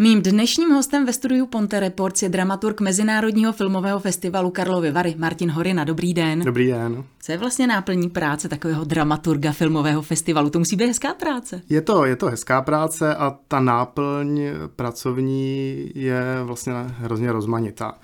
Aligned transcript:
Mým 0.00 0.22
dnešním 0.22 0.70
hostem 0.70 1.06
ve 1.06 1.12
studiu 1.12 1.46
Ponte 1.46 1.80
Reports 1.80 2.22
je 2.22 2.28
dramaturg 2.28 2.80
Mezinárodního 2.80 3.52
filmového 3.52 4.00
festivalu 4.00 4.50
Karlovy 4.50 4.90
Vary 4.90 5.14
Martin 5.18 5.50
Horina. 5.50 5.84
Dobrý 5.84 6.14
den. 6.14 6.40
Dobrý 6.40 6.66
den. 6.66 7.04
Co 7.22 7.32
je 7.32 7.38
vlastně 7.38 7.66
náplní 7.66 8.10
práce 8.10 8.48
takového 8.48 8.84
dramaturga 8.84 9.52
filmového 9.52 10.02
festivalu? 10.02 10.50
To 10.50 10.58
musí 10.58 10.76
být 10.76 10.86
hezká 10.86 11.14
práce. 11.14 11.62
Je 11.68 11.80
to, 11.80 12.04
je 12.04 12.16
to 12.16 12.26
hezká 12.26 12.62
práce 12.62 13.14
a 13.14 13.38
ta 13.48 13.60
náplň 13.60 14.40
pracovní 14.76 15.90
je 15.94 16.22
vlastně 16.42 16.72
hrozně 16.74 17.32
rozmanitá. 17.32 17.94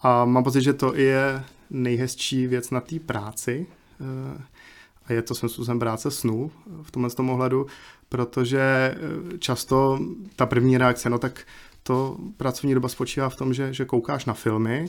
A 0.00 0.24
mám 0.24 0.44
pocit, 0.44 0.62
že 0.62 0.72
to 0.72 0.94
je 0.94 1.44
nejhezčí 1.70 2.46
věc 2.46 2.70
na 2.70 2.80
té 2.80 2.98
práci. 2.98 3.66
Eh, 4.00 4.42
a 5.06 5.12
je 5.12 5.22
to 5.22 5.34
svým 5.34 5.48
způsobem 5.48 5.78
práce 5.78 6.10
snů 6.10 6.50
v 6.82 6.90
tomhle 6.90 7.10
tom 7.10 7.30
ohledu, 7.30 7.66
protože 8.10 8.60
eh, 8.60 9.38
často 9.38 9.98
ta 10.36 10.46
první 10.46 10.78
reakce, 10.78 11.10
no 11.10 11.18
tak 11.18 11.40
to 11.82 12.16
pracovní 12.36 12.74
doba 12.74 12.88
spočívá 12.88 13.28
v 13.28 13.36
tom, 13.36 13.54
že, 13.54 13.74
že 13.74 13.84
koukáš 13.84 14.24
na 14.24 14.34
filmy, 14.34 14.88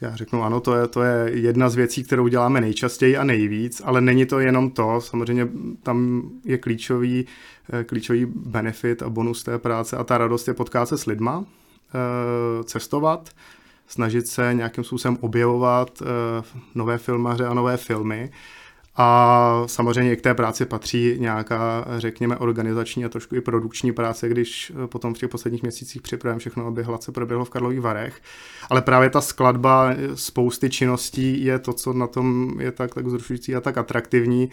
já 0.00 0.16
řeknu 0.16 0.42
ano, 0.42 0.60
to 0.60 0.74
je, 0.74 0.88
to 0.88 1.02
je 1.02 1.30
jedna 1.34 1.68
z 1.68 1.74
věcí, 1.74 2.04
kterou 2.04 2.28
děláme 2.28 2.60
nejčastěji 2.60 3.16
a 3.16 3.24
nejvíc, 3.24 3.82
ale 3.84 4.00
není 4.00 4.26
to 4.26 4.40
jenom 4.40 4.70
to, 4.70 5.00
samozřejmě 5.00 5.48
tam 5.82 6.22
je 6.44 6.58
klíčový, 6.58 7.26
eh, 7.72 7.84
klíčový 7.84 8.26
benefit 8.26 9.02
a 9.02 9.08
bonus 9.08 9.42
té 9.42 9.58
práce 9.58 9.96
a 9.96 10.04
ta 10.04 10.18
radost 10.18 10.48
je 10.48 10.54
potkat 10.54 10.86
se 10.86 10.98
s 10.98 11.06
lidma, 11.06 11.44
eh, 11.44 12.64
cestovat, 12.64 13.30
snažit 13.86 14.26
se 14.26 14.54
nějakým 14.54 14.84
způsobem 14.84 15.18
objevovat 15.20 16.02
nové 16.74 16.98
filmaře 16.98 17.46
a 17.46 17.54
nové 17.54 17.76
filmy 17.76 18.30
a 18.96 19.62
samozřejmě 19.66 20.16
k 20.16 20.20
té 20.20 20.34
práci 20.34 20.64
patří 20.64 21.16
nějaká, 21.18 21.86
řekněme, 21.98 22.36
organizační 22.36 23.04
a 23.04 23.08
trošku 23.08 23.34
i 23.34 23.40
produkční 23.40 23.92
práce, 23.92 24.28
když 24.28 24.72
eh, 24.84 24.86
potom 24.86 25.14
v 25.14 25.18
těch 25.18 25.28
posledních 25.28 25.62
měsících 25.62 26.02
připravujeme 26.02 26.38
všechno, 26.38 26.66
aby 26.66 26.82
hladce 26.82 27.12
proběhlo 27.12 27.44
v 27.44 27.50
Karlových 27.50 27.80
Varech. 27.80 28.20
Ale 28.70 28.82
právě 28.82 29.10
ta 29.10 29.20
skladba 29.20 29.90
eh, 29.90 30.16
spousty 30.16 30.70
činností 30.70 31.44
je 31.44 31.58
to, 31.58 31.72
co 31.72 31.92
na 31.92 32.06
tom 32.06 32.56
je 32.60 32.72
tak, 32.72 32.94
tak 32.94 33.08
zrušující 33.08 33.54
a 33.56 33.60
tak 33.60 33.78
atraktivní, 33.78 34.50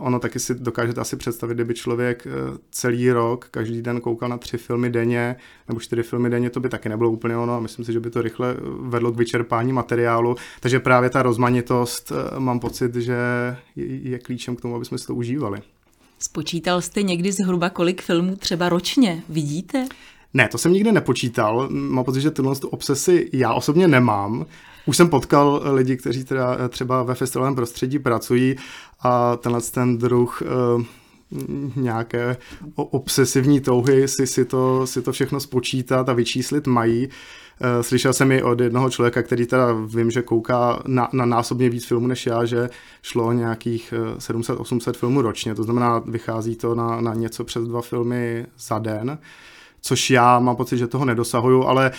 ono 0.00 0.18
taky 0.18 0.38
si 0.38 0.54
dokážete 0.54 1.00
asi 1.00 1.16
představit, 1.16 1.54
kdyby 1.54 1.74
člověk 1.74 2.26
eh, 2.26 2.30
celý 2.70 3.10
rok, 3.10 3.48
každý 3.50 3.82
den 3.82 4.00
koukal 4.00 4.28
na 4.28 4.38
tři 4.38 4.58
filmy 4.58 4.90
denně 4.90 5.36
nebo 5.68 5.80
čtyři 5.80 6.02
filmy 6.02 6.30
denně, 6.30 6.50
to 6.50 6.60
by 6.60 6.68
taky 6.68 6.88
nebylo 6.88 7.10
úplně 7.10 7.36
ono 7.36 7.54
a 7.54 7.60
myslím 7.60 7.84
si, 7.84 7.92
že 7.92 8.00
by 8.00 8.10
to 8.10 8.22
rychle 8.22 8.52
eh, 8.52 8.60
vedlo 8.80 9.12
k 9.12 9.16
vyčerpání 9.16 9.72
materiálu. 9.72 10.36
Takže 10.60 10.80
právě 10.80 11.10
ta 11.10 11.22
rozmanitost 11.22 12.12
mám 12.38 12.60
pocit, 12.60 12.94
že 12.94 13.16
je 13.76 14.18
klíčem 14.18 14.56
k 14.56 14.60
tomu, 14.60 14.76
aby 14.76 14.84
jsme 14.84 14.98
si 14.98 15.06
to 15.06 15.14
užívali. 15.14 15.62
Spočítal 16.18 16.80
jste 16.80 17.02
někdy 17.02 17.32
zhruba 17.32 17.70
kolik 17.70 18.02
filmů 18.02 18.36
třeba 18.36 18.68
ročně 18.68 19.22
vidíte? 19.28 19.86
Ne, 20.34 20.48
to 20.48 20.58
jsem 20.58 20.72
nikdy 20.72 20.92
nepočítal. 20.92 21.68
Mám 21.70 22.04
pocit, 22.04 22.20
že 22.20 22.30
tuhle 22.30 22.54
obsesi 22.70 23.30
já 23.32 23.54
osobně 23.54 23.88
nemám. 23.88 24.46
Už 24.86 24.96
jsem 24.96 25.08
potkal 25.08 25.62
lidi, 25.72 25.96
kteří 25.96 26.24
teda 26.24 26.68
třeba 26.68 27.02
ve 27.02 27.14
festivalovém 27.14 27.54
prostředí 27.54 27.98
pracují 27.98 28.56
a 29.00 29.36
tenhle 29.36 29.60
ten 29.60 29.98
druh 29.98 30.42
uh, 30.42 30.82
nějaké 31.76 32.36
obsesivní 32.74 33.60
touhy 33.60 34.08
si, 34.08 34.26
si, 34.26 34.44
to, 34.44 34.86
si 34.86 35.02
to 35.02 35.12
všechno 35.12 35.40
spočítat 35.40 36.08
a 36.08 36.12
vyčíslit 36.12 36.66
mají. 36.66 37.08
Eh, 37.60 37.82
slyšel 37.82 38.12
jsem 38.12 38.32
i 38.32 38.42
od 38.42 38.60
jednoho 38.60 38.90
člověka, 38.90 39.22
který 39.22 39.46
teda 39.46 39.66
vím, 39.72 40.10
že 40.10 40.22
kouká 40.22 40.82
na, 40.86 41.08
na 41.12 41.26
násobně 41.26 41.70
víc 41.70 41.86
filmů 41.86 42.06
než 42.06 42.26
já, 42.26 42.44
že 42.44 42.70
šlo 43.02 43.32
nějakých 43.32 43.94
700-800 44.18 44.90
eh, 44.90 44.92
filmů 44.92 45.22
ročně, 45.22 45.54
to 45.54 45.62
znamená, 45.62 45.98
vychází 45.98 46.56
to 46.56 46.74
na, 46.74 47.00
na 47.00 47.14
něco 47.14 47.44
přes 47.44 47.64
dva 47.64 47.82
filmy 47.82 48.46
za 48.58 48.78
den 48.78 49.18
což 49.84 50.10
já 50.10 50.38
mám 50.38 50.56
pocit, 50.56 50.78
že 50.78 50.86
toho 50.86 51.04
nedosahuju, 51.04 51.64
ale 51.64 51.90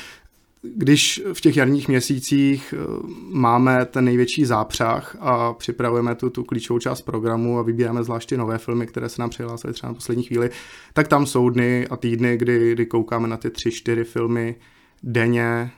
když 0.75 1.21
v 1.33 1.41
těch 1.41 1.57
jarních 1.57 1.87
měsících 1.87 2.73
eh, 2.77 2.83
máme 3.29 3.85
ten 3.85 4.05
největší 4.05 4.45
zápřah 4.45 5.17
a 5.19 5.53
připravujeme 5.53 6.15
tu, 6.15 6.29
tu 6.29 6.43
klíčovou 6.43 6.79
část 6.79 7.01
programu 7.01 7.59
a 7.59 7.61
vybíráme 7.61 8.03
zvláště 8.03 8.37
nové 8.37 8.57
filmy, 8.57 8.87
které 8.87 9.09
se 9.09 9.21
nám 9.21 9.29
přihlásily 9.29 9.73
třeba 9.73 9.89
na 9.89 9.93
poslední 9.93 10.23
chvíli, 10.23 10.49
tak 10.93 11.07
tam 11.07 11.25
jsou 11.25 11.49
dny 11.49 11.87
a 11.87 11.97
týdny, 11.97 12.37
kdy, 12.37 12.71
kdy 12.71 12.85
koukáme 12.85 13.27
na 13.27 13.37
ty 13.37 13.49
tři, 13.49 13.71
čtyři 13.71 14.03
filmy 14.03 14.55
denně, 15.03 15.71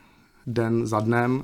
den 0.46 0.86
za 0.86 1.00
dnem. 1.00 1.42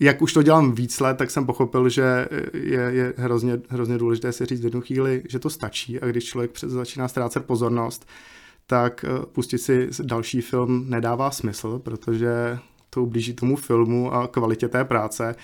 Jak 0.00 0.22
už 0.22 0.32
to 0.32 0.42
dělám 0.42 0.72
víc 0.72 1.00
let, 1.00 1.16
tak 1.16 1.30
jsem 1.30 1.46
pochopil, 1.46 1.88
že 1.88 2.26
je, 2.54 2.80
je 2.80 3.14
hrozně, 3.16 3.60
hrozně 3.68 3.98
důležité 3.98 4.32
si 4.32 4.46
říct 4.46 4.60
v 4.60 4.64
jednu 4.64 4.80
chvíli, 4.80 5.22
že 5.28 5.38
to 5.38 5.50
stačí 5.50 6.00
a 6.00 6.06
když 6.06 6.24
člověk 6.24 6.50
začíná 6.62 7.08
ztrácet 7.08 7.44
pozornost, 7.44 8.06
tak 8.70 9.04
eh, 9.04 9.26
pustit 9.32 9.58
si 9.58 9.88
další 10.02 10.40
film 10.40 10.84
nedává 10.88 11.30
smysl, 11.30 11.78
protože 11.78 12.58
to 12.90 13.02
ublíží 13.02 13.34
tomu 13.34 13.56
filmu 13.56 14.14
a 14.14 14.28
kvalitě 14.28 14.68
té 14.68 14.84
práce. 14.84 15.34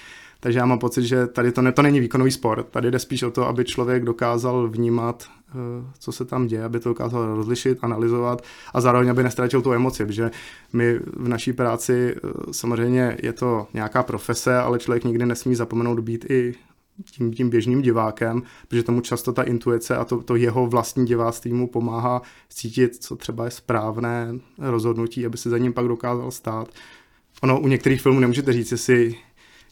Takže 0.40 0.58
já 0.58 0.66
mám 0.66 0.78
pocit, 0.78 1.02
že 1.04 1.26
tady 1.26 1.52
to, 1.52 1.62
ne, 1.62 1.72
to 1.72 1.82
není 1.82 2.00
výkonový 2.00 2.30
sport. 2.30 2.68
Tady 2.70 2.90
jde 2.90 2.98
spíš 2.98 3.22
o 3.22 3.30
to, 3.30 3.48
aby 3.48 3.64
člověk 3.64 4.04
dokázal 4.04 4.68
vnímat, 4.68 5.28
eh, 5.48 5.52
co 5.98 6.12
se 6.12 6.24
tam 6.24 6.46
děje, 6.46 6.64
aby 6.64 6.80
to 6.80 6.88
dokázal 6.88 7.36
rozlišit, 7.36 7.78
analyzovat 7.82 8.42
a 8.74 8.80
zároveň, 8.80 9.10
aby 9.10 9.22
nestratil 9.22 9.62
tu 9.62 9.72
emoci, 9.72 10.06
protože 10.06 10.30
my 10.72 10.98
v 11.16 11.28
naší 11.28 11.52
práci 11.52 12.14
eh, 12.16 12.30
samozřejmě 12.50 13.16
je 13.22 13.32
to 13.32 13.66
nějaká 13.74 14.02
profese, 14.02 14.56
ale 14.56 14.78
člověk 14.78 15.04
nikdy 15.04 15.26
nesmí 15.26 15.54
zapomenout 15.54 16.00
být 16.00 16.30
i 16.30 16.54
tím, 17.10 17.32
tím 17.32 17.50
běžným 17.50 17.82
divákem, 17.82 18.42
protože 18.68 18.82
tomu 18.82 19.00
často 19.00 19.32
ta 19.32 19.42
intuice 19.42 19.96
a 19.96 20.04
to, 20.04 20.22
to 20.22 20.36
jeho 20.36 20.66
vlastní 20.66 21.06
diváctví 21.06 21.52
mu 21.52 21.66
pomáhá 21.66 22.22
cítit, 22.48 22.96
co 22.96 23.16
třeba 23.16 23.44
je 23.44 23.50
správné 23.50 24.34
rozhodnutí, 24.58 25.26
aby 25.26 25.36
se 25.36 25.50
za 25.50 25.58
ním 25.58 25.72
pak 25.72 25.88
dokázal 25.88 26.30
stát. 26.30 26.68
Ono 27.42 27.60
u 27.60 27.68
některých 27.68 28.00
filmů 28.00 28.20
nemůžete 28.20 28.52
říct, 28.52 28.72
jestli 28.72 29.14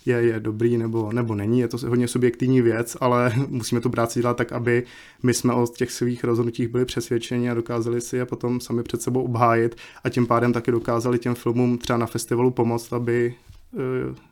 je, 0.06 0.16
je 0.16 0.40
dobrý 0.40 0.76
nebo, 0.76 1.12
nebo 1.12 1.34
není, 1.34 1.60
je 1.60 1.68
to 1.68 1.76
hodně 1.88 2.08
subjektivní 2.08 2.62
věc, 2.62 2.96
ale 3.00 3.32
musíme 3.48 3.80
tu 3.80 3.90
práci 3.90 4.20
dělat 4.20 4.36
tak, 4.36 4.52
aby 4.52 4.82
my 5.22 5.34
jsme 5.34 5.54
o 5.54 5.66
těch 5.66 5.92
svých 5.92 6.24
rozhodnutích 6.24 6.68
byli 6.68 6.84
přesvědčeni 6.84 7.50
a 7.50 7.54
dokázali 7.54 8.00
si 8.00 8.16
je 8.16 8.26
potom 8.26 8.60
sami 8.60 8.82
před 8.82 9.02
sebou 9.02 9.22
obhájit 9.22 9.76
a 10.04 10.08
tím 10.08 10.26
pádem 10.26 10.52
taky 10.52 10.70
dokázali 10.70 11.18
těm 11.18 11.34
filmům 11.34 11.78
třeba 11.78 11.96
na 11.96 12.06
festivalu 12.06 12.50
pomoct, 12.50 12.92
aby 12.92 13.34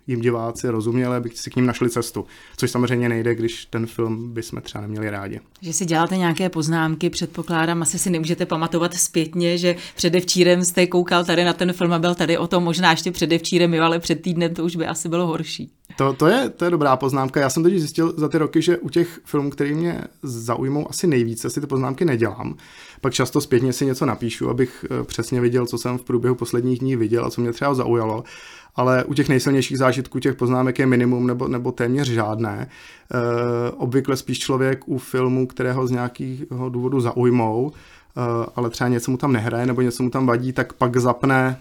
jim 0.07 0.21
diváci 0.21 0.69
rozuměli, 0.69 1.17
aby 1.17 1.31
si 1.35 1.51
k 1.51 1.57
ním 1.57 1.67
našli 1.67 1.91
cestu. 1.91 2.27
Což 2.57 2.71
samozřejmě 2.71 3.09
nejde, 3.09 3.35
když 3.35 3.65
ten 3.65 3.87
film 3.87 4.35
bychom 4.35 4.63
třeba 4.63 4.83
neměli 4.83 5.11
rádi. 5.11 5.41
Že 5.61 5.73
si 5.73 5.85
děláte 5.85 6.17
nějaké 6.17 6.49
poznámky, 6.49 7.11
předpokládám, 7.11 7.83
asi 7.83 7.99
si 7.99 8.11
nemůžete 8.11 8.47
pamatovat 8.47 8.95
zpětně, 8.95 9.59
že 9.59 9.77
předevčírem 9.97 10.65
jste 10.65 10.87
koukal 10.87 11.25
tady 11.25 11.45
na 11.45 11.53
ten 11.53 11.73
film 11.73 11.93
a 11.93 11.99
byl 11.99 12.15
tady 12.15 12.39
o 12.39 12.47
tom 12.47 12.65
možná 12.65 12.91
ještě 12.91 13.13
předevčírem, 13.13 13.83
ale 13.83 13.99
před 13.99 14.23
týdnem 14.23 14.55
to 14.55 14.65
už 14.65 14.77
by 14.77 14.87
asi 14.87 15.09
bylo 15.09 15.27
horší. 15.27 15.73
To, 15.97 16.13
to, 16.13 16.27
je, 16.27 16.49
to 16.49 16.65
je 16.65 16.71
dobrá 16.71 16.97
poznámka. 16.97 17.41
Já 17.41 17.51
jsem 17.51 17.63
teď 17.63 17.79
zjistil 17.79 18.15
za 18.17 18.29
ty 18.29 18.39
roky, 18.39 18.63
že 18.63 18.79
u 18.79 18.89
těch 18.89 19.21
filmů, 19.25 19.51
které 19.51 19.75
mě 19.75 20.01
zaujmou 20.23 20.91
asi 20.91 21.07
nejvíce, 21.07 21.51
si 21.51 21.61
ty 21.61 21.67
poznámky 21.67 22.05
nedělám. 22.05 22.57
Pak 23.01 23.13
často 23.13 23.41
zpětně 23.41 23.73
si 23.73 23.87
něco 23.87 24.07
napíšu, 24.07 24.51
abych 24.51 24.85
eh, 24.91 25.05
přesně 25.05 25.41
viděl, 25.41 25.67
co 25.67 25.79
jsem 25.79 25.99
v 25.99 26.05
průběhu 26.05 26.35
posledních 26.35 26.79
dní 26.79 26.97
viděl 26.97 27.25
a 27.25 27.31
co 27.31 27.41
mě 27.41 27.53
třeba 27.53 27.75
zaujalo 27.75 28.25
ale 28.77 29.05
u 29.05 29.15
těch 29.15 29.29
nejsilnějších 29.29 29.79
zážitků 29.79 30.19
těch 30.19 30.35
poznámek 30.35 30.79
je 30.79 30.87
minimum 30.87 31.27
nebo, 31.27 31.49
nebo 31.49 31.73
téměř 31.73 32.09
žádné. 32.09 32.61
E, 32.61 33.71
obvykle 33.71 34.17
spíš 34.17 34.39
člověk 34.39 34.89
u 34.89 34.99
filmu, 34.99 35.47
kterého 35.47 35.87
z 35.87 35.91
nějakého 35.91 36.69
důvodu 36.69 37.01
zaujmou, 37.01 37.73
e, 37.73 38.21
ale 38.57 38.71
třeba 38.71 38.89
něco 38.89 39.11
mu 39.11 39.17
tam 39.17 39.33
nehraje 39.33 39.67
nebo 39.67 39.81
něco 39.81 40.03
mu 40.03 40.11
tam 40.11 40.27
vadí, 40.27 40.53
tak 40.53 40.73
pak 40.73 40.97
zapne 40.97 41.61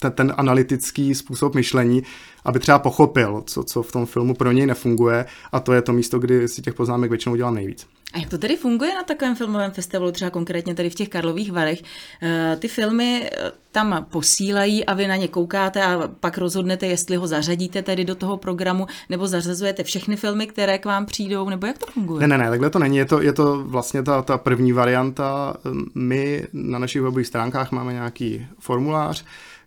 ten, 0.00 0.12
ten 0.12 0.34
analytický 0.36 1.14
způsob 1.14 1.54
myšlení, 1.54 2.02
aby 2.44 2.58
třeba 2.58 2.78
pochopil, 2.78 3.42
co, 3.46 3.64
co 3.64 3.82
v 3.82 3.92
tom 3.92 4.06
filmu 4.06 4.34
pro 4.34 4.52
něj 4.52 4.66
nefunguje 4.66 5.26
a 5.52 5.60
to 5.60 5.72
je 5.72 5.82
to 5.82 5.92
místo, 5.92 6.18
kdy 6.18 6.48
si 6.48 6.62
těch 6.62 6.74
poznámek 6.74 7.10
většinou 7.10 7.36
dělám 7.36 7.54
nejvíc. 7.54 7.86
A 8.14 8.18
jak 8.18 8.28
to 8.30 8.38
tedy 8.38 8.56
funguje 8.56 8.94
na 8.94 9.02
takovém 9.02 9.34
filmovém 9.36 9.70
festivalu, 9.70 10.12
třeba 10.12 10.30
konkrétně 10.30 10.74
tady 10.74 10.90
v 10.90 10.94
těch 10.94 11.08
Karlových 11.08 11.52
Varech? 11.52 11.82
Eh, 12.22 12.56
ty 12.60 12.68
filmy 12.68 13.30
eh, 13.32 13.52
tam 13.72 14.06
posílají 14.10 14.86
a 14.86 14.94
vy 14.94 15.08
na 15.08 15.16
ně 15.16 15.28
koukáte 15.28 15.82
a 15.82 16.08
pak 16.20 16.38
rozhodnete, 16.38 16.86
jestli 16.86 17.16
ho 17.16 17.26
zařadíte 17.26 17.82
tedy 17.82 18.04
do 18.04 18.14
toho 18.14 18.36
programu, 18.36 18.86
nebo 19.10 19.26
zařazujete 19.26 19.84
všechny 19.84 20.16
filmy, 20.16 20.46
které 20.46 20.78
k 20.78 20.86
vám 20.86 21.06
přijdou, 21.06 21.48
nebo 21.48 21.66
jak 21.66 21.78
to 21.78 21.86
funguje? 21.86 22.20
Ne, 22.20 22.38
ne, 22.38 22.44
ne, 22.44 22.50
takhle 22.50 22.70
to 22.70 22.78
není. 22.78 22.96
Je 22.96 23.04
to, 23.04 23.22
je 23.22 23.32
to 23.32 23.64
vlastně 23.64 24.02
ta, 24.02 24.22
ta 24.22 24.38
první 24.38 24.72
varianta. 24.72 25.56
My 25.94 26.46
na 26.52 26.78
našich 26.78 27.02
webových 27.02 27.26
stránkách 27.26 27.72
máme 27.72 27.92
nějaký 27.92 28.46
formulář, 28.58 29.24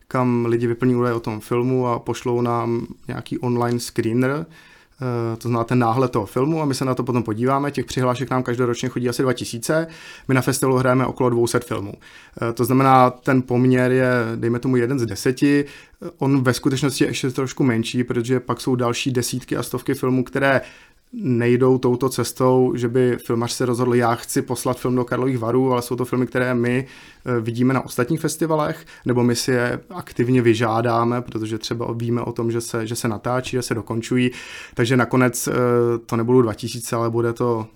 kam 0.07 0.45
lidi 0.45 0.67
vyplní 0.67 0.95
údaje 0.95 1.13
o 1.13 1.19
tom 1.19 1.39
filmu 1.39 1.87
a 1.87 1.99
pošlou 1.99 2.41
nám 2.41 2.87
nějaký 3.07 3.39
online 3.39 3.79
screener, 3.79 4.45
to 5.37 5.47
znamená 5.47 5.63
ten 5.63 5.85
toho 6.11 6.25
filmu 6.25 6.61
a 6.61 6.65
my 6.65 6.75
se 6.75 6.85
na 6.85 6.95
to 6.95 7.03
potom 7.03 7.23
podíváme. 7.23 7.71
Těch 7.71 7.85
přihlášek 7.85 8.29
nám 8.29 8.43
každoročně 8.43 8.89
chodí 8.89 9.09
asi 9.09 9.21
2000. 9.21 9.87
My 10.27 10.33
na 10.33 10.41
festivalu 10.41 10.77
hrajeme 10.77 11.05
okolo 11.05 11.29
200 11.29 11.59
filmů. 11.59 11.93
Eh, 12.41 12.53
to 12.53 12.65
znamená, 12.65 13.09
ten 13.09 13.41
poměr 13.41 13.91
je, 13.91 14.11
dejme 14.35 14.59
tomu, 14.59 14.75
jeden 14.75 14.99
z 14.99 15.05
deseti. 15.05 15.65
On 16.17 16.43
ve 16.43 16.53
skutečnosti 16.53 17.03
je 17.03 17.09
ještě 17.09 17.29
trošku 17.29 17.63
menší, 17.63 18.03
protože 18.03 18.39
pak 18.39 18.61
jsou 18.61 18.75
další 18.75 19.11
desítky 19.11 19.57
a 19.57 19.63
stovky 19.63 19.93
filmů, 19.93 20.23
které 20.23 20.61
nejdou 21.13 21.77
touto 21.77 22.09
cestou, 22.09 22.73
že 22.75 22.87
by 22.87 23.17
filmař 23.25 23.51
se 23.51 23.65
rozhodl, 23.65 23.95
já 23.95 24.15
chci 24.15 24.41
poslat 24.41 24.79
film 24.79 24.95
do 24.95 25.05
Karlových 25.05 25.37
varů, 25.37 25.71
ale 25.71 25.81
jsou 25.81 25.95
to 25.95 26.05
filmy, 26.05 26.27
které 26.27 26.53
my 26.53 26.85
eh, 27.25 27.41
vidíme 27.41 27.73
na 27.73 27.85
ostatních 27.85 28.21
festivalech, 28.21 28.85
nebo 29.05 29.23
my 29.23 29.35
si 29.35 29.51
je 29.51 29.79
aktivně 29.89 30.41
vyžádáme, 30.41 31.21
protože 31.21 31.57
třeba 31.57 31.93
víme 31.93 32.21
o 32.21 32.31
tom, 32.31 32.51
že 32.51 32.61
se, 32.61 32.87
že 32.87 32.95
se 32.95 33.07
natáčí, 33.07 33.51
že 33.51 33.61
se 33.61 33.73
dokončují, 33.73 34.31
takže 34.73 34.97
nakonec 34.97 35.47
eh, 35.47 35.51
to 36.05 36.15
nebudou 36.15 36.41
2000, 36.41 36.95
ale 36.95 37.09
bude 37.09 37.33
to 37.33 37.67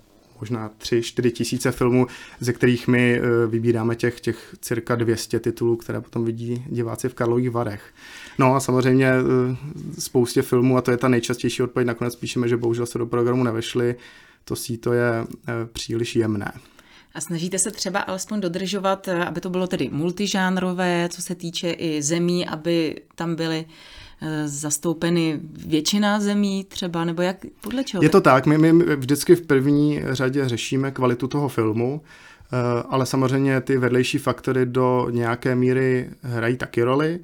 možná 0.42 0.70
3-4 0.80 1.32
tisíce 1.32 1.72
filmů, 1.72 2.08
ze 2.40 2.54
kterých 2.54 2.88
my 2.88 3.20
eh, 3.20 3.48
vybíráme 3.48 3.96
těch, 3.96 4.22
těch 4.22 4.56
cirka 4.62 4.96
200 4.96 5.40
titulů, 5.40 5.76
které 5.76 6.02
potom 6.02 6.26
vidí 6.26 6.64
diváci 6.68 7.10
v 7.10 7.14
Karlových 7.14 7.52
Varech. 7.52 7.94
No 8.40 8.56
a 8.56 8.60
samozřejmě 8.60 9.08
eh, 9.08 9.22
spoustě 10.00 10.42
filmů, 10.42 10.78
a 10.78 10.82
to 10.82 10.92
je 10.92 10.98
ta 10.98 11.08
nejčastější 11.08 11.64
odpověď, 11.64 11.88
nakonec 11.88 12.16
píšeme, 12.16 12.48
že 12.48 12.58
bohužel 12.58 12.86
se 12.86 12.98
do 12.98 13.06
programu 13.06 13.44
nevešly, 13.44 13.96
to 14.46 14.56
síto 14.56 14.94
je 14.94 15.12
eh, 15.12 15.54
příliš 15.74 16.16
jemné. 16.16 16.52
A 17.14 17.22
snažíte 17.22 17.60
se 17.60 17.72
třeba 17.72 18.00
alespoň 18.00 18.42
dodržovat, 18.42 19.08
aby 19.08 19.42
to 19.42 19.50
bylo 19.50 19.68
tedy 19.68 19.90
multižánrové, 19.92 21.10
co 21.10 21.22
se 21.22 21.36
týče 21.36 21.72
i 21.72 22.02
zemí, 22.02 22.48
aby 22.48 23.02
tam 23.16 23.36
byly 23.36 23.66
zastoupeny 24.46 25.40
většina 25.68 26.20
zemí 26.20 26.64
třeba, 26.64 27.06
nebo 27.06 27.22
jak, 27.22 27.38
podle 27.62 27.84
čeho? 27.84 28.04
Je 28.04 28.10
to 28.10 28.22
tak, 28.22 28.46
my, 28.46 28.58
my 28.58 28.96
vždycky 28.96 29.36
v 29.36 29.42
první 29.42 30.02
řadě 30.10 30.50
řešíme 30.50 30.92
kvalitu 30.92 31.28
toho 31.28 31.50
filmu, 31.50 32.02
eh, 32.02 32.58
ale 32.90 33.06
samozřejmě 33.06 33.62
ty 33.62 33.78
vedlejší 33.78 34.18
faktory 34.18 34.66
do 34.66 35.08
nějaké 35.12 35.56
míry 35.56 36.10
hrají 36.22 36.58
taky 36.58 36.84
roli. 36.84 37.20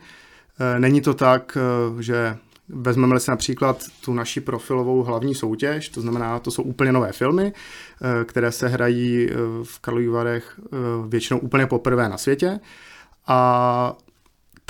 Eh, 0.75 0.79
není 0.79 1.01
to 1.01 1.13
tak, 1.13 1.57
eh, 1.57 2.03
že 2.03 2.37
Vezmeme 2.69 3.19
si 3.19 3.31
například 3.31 3.83
tu 4.05 4.13
naši 4.13 4.41
profilovou 4.41 5.03
hlavní 5.03 5.35
soutěž, 5.35 5.89
to 5.89 6.01
znamená, 6.01 6.39
to 6.39 6.51
jsou 6.51 6.63
úplně 6.63 6.91
nové 6.91 7.11
filmy, 7.11 7.53
které 8.25 8.51
se 8.51 8.67
hrají 8.67 9.29
v 9.63 9.79
Karlových 9.79 10.09
Varech 10.09 10.59
většinou 11.07 11.39
úplně 11.39 11.67
poprvé 11.67 12.09
na 12.09 12.17
světě. 12.17 12.59
A 13.27 13.97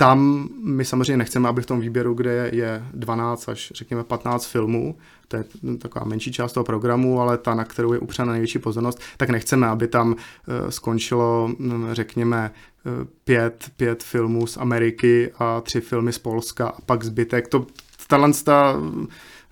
tam 0.00 0.48
my 0.62 0.84
samozřejmě 0.84 1.16
nechceme, 1.16 1.48
aby 1.48 1.62
v 1.62 1.66
tom 1.66 1.80
výběru, 1.80 2.14
kde 2.14 2.50
je 2.52 2.84
12 2.94 3.48
až 3.48 3.72
řekněme 3.74 4.04
15 4.04 4.46
filmů, 4.46 4.98
to 5.28 5.36
je 5.36 5.44
taková 5.78 6.04
menší 6.04 6.32
část 6.32 6.52
toho 6.52 6.64
programu, 6.64 7.20
ale 7.20 7.38
ta, 7.38 7.54
na 7.54 7.64
kterou 7.64 7.92
je 7.92 7.98
upřena 7.98 8.32
největší 8.32 8.58
pozornost, 8.58 9.00
tak 9.16 9.30
nechceme, 9.30 9.66
aby 9.66 9.88
tam 9.88 10.16
eh, 10.16 10.70
skončilo, 10.72 11.50
hm, 11.58 11.88
řekněme, 11.92 12.50
eh, 12.86 13.06
pět, 13.24 13.70
pět 13.76 14.02
filmů 14.02 14.46
z 14.46 14.56
Ameriky 14.56 15.32
a 15.38 15.60
tři 15.60 15.80
filmy 15.80 16.12
z 16.12 16.18
Polska 16.18 16.68
a 16.68 16.80
pak 16.80 17.04
zbytek. 17.04 17.48
To, 17.48 17.66
tato, 18.08 18.82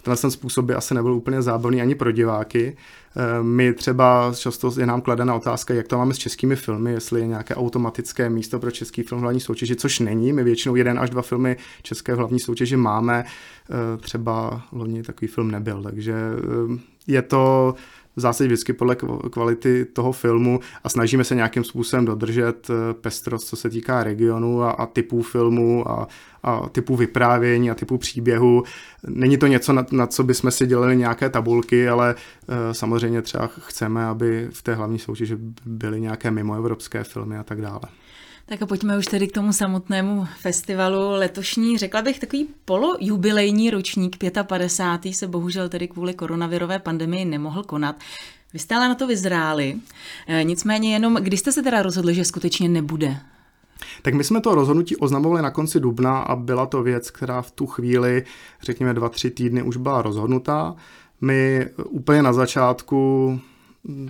tenhle 0.06 0.20
ten 0.20 0.30
způsob 0.30 0.64
by 0.64 0.74
asi 0.74 0.94
nebyl 0.94 1.12
úplně 1.12 1.42
zábavný 1.42 1.82
ani 1.82 1.94
pro 1.94 2.12
diváky. 2.12 2.76
Eh, 3.16 3.42
my 3.42 3.72
třeba 3.72 4.32
často 4.36 4.72
je 4.80 4.86
nám 4.86 5.00
kladena 5.00 5.34
otázka, 5.34 5.74
jak 5.74 5.88
to 5.88 5.98
máme 5.98 6.14
s 6.14 6.18
českými 6.18 6.56
filmy, 6.56 6.92
jestli 6.92 7.20
je 7.20 7.26
nějaké 7.26 7.54
automatické 7.54 8.30
místo 8.30 8.58
pro 8.58 8.70
český 8.70 9.02
film 9.02 9.20
v 9.20 9.22
hlavní 9.22 9.40
soutěži, 9.40 9.76
což 9.76 9.98
není. 10.00 10.32
My 10.32 10.44
většinou 10.44 10.76
jeden 10.76 10.98
až 10.98 11.10
dva 11.10 11.22
filmy 11.22 11.56
české 11.82 12.14
v 12.14 12.18
hlavní 12.18 12.40
soutěži 12.40 12.76
máme. 12.76 13.24
Eh, 13.24 13.96
třeba 13.96 14.62
loni 14.72 15.02
takový 15.02 15.28
film 15.28 15.50
nebyl, 15.50 15.82
takže 15.82 16.14
eh, 16.14 16.78
je 17.06 17.22
to 17.22 17.74
v 18.16 18.20
zásadě 18.20 18.48
vždycky 18.48 18.72
podle 18.72 18.96
kvality 19.30 19.84
toho 19.84 20.12
filmu 20.12 20.60
a 20.84 20.88
snažíme 20.88 21.24
se 21.24 21.34
nějakým 21.34 21.64
způsobem 21.64 22.04
dodržet 22.04 22.70
eh, 22.70 22.94
pestrost, 22.94 23.46
co 23.46 23.56
se 23.56 23.70
týká 23.70 24.04
regionu 24.04 24.62
a, 24.62 24.70
a 24.70 24.86
typů 24.86 25.22
filmu 25.22 25.90
a, 25.90 26.08
a 26.42 26.68
typů 26.68 26.96
vyprávění 26.96 27.70
a 27.70 27.74
typů 27.74 27.98
příběhu. 27.98 28.62
Není 29.06 29.38
to 29.38 29.46
něco, 29.46 29.72
na, 29.72 29.86
na 29.90 30.06
co 30.06 30.24
bychom 30.24 30.50
si 30.50 30.66
dělali 30.66 30.96
nějaké 30.96 31.30
tabulky, 31.30 31.88
ale 31.88 32.14
uh, 32.14 32.54
samozřejmě 32.72 33.22
třeba 33.22 33.46
chceme, 33.46 34.06
aby 34.06 34.48
v 34.52 34.62
té 34.62 34.74
hlavní 34.74 34.98
soutěži 34.98 35.36
byly 35.66 36.00
nějaké 36.00 36.30
mimoevropské 36.30 37.04
filmy 37.04 37.38
a 37.38 37.42
tak 37.42 37.60
dále. 37.60 37.80
Tak 38.48 38.62
a 38.62 38.66
pojďme 38.66 38.98
už 38.98 39.06
tedy 39.06 39.28
k 39.28 39.32
tomu 39.32 39.52
samotnému 39.52 40.26
festivalu 40.40 41.10
letošní. 41.10 41.78
Řekla 41.78 42.02
bych 42.02 42.18
takový 42.18 42.48
polojubilejní 42.64 43.70
ročník 43.70 44.16
55. 44.42 45.14
se 45.14 45.26
bohužel 45.26 45.68
tedy 45.68 45.88
kvůli 45.88 46.14
koronavirové 46.14 46.78
pandemii 46.78 47.24
nemohl 47.24 47.62
konat. 47.62 47.96
Vy 48.52 48.58
jste 48.58 48.74
ale 48.74 48.88
na 48.88 48.94
to 48.94 49.06
vyzráli. 49.06 49.76
E, 50.26 50.44
nicméně 50.44 50.92
jenom, 50.92 51.14
když 51.14 51.40
jste 51.40 51.52
se 51.52 51.62
teda 51.62 51.82
rozhodli, 51.82 52.14
že 52.14 52.24
skutečně 52.24 52.68
nebude 52.68 53.16
tak 54.02 54.14
my 54.14 54.24
jsme 54.24 54.40
to 54.40 54.54
rozhodnutí 54.54 54.96
oznamovali 54.96 55.42
na 55.42 55.50
konci 55.50 55.80
dubna 55.80 56.18
a 56.18 56.36
byla 56.36 56.66
to 56.66 56.82
věc, 56.82 57.10
která 57.10 57.42
v 57.42 57.50
tu 57.50 57.66
chvíli, 57.66 58.24
řekněme 58.62 58.94
dva, 58.94 59.08
tři 59.08 59.30
týdny, 59.30 59.62
už 59.62 59.76
byla 59.76 60.02
rozhodnutá. 60.02 60.74
My 61.20 61.66
úplně 61.84 62.22
na 62.22 62.32
začátku 62.32 63.40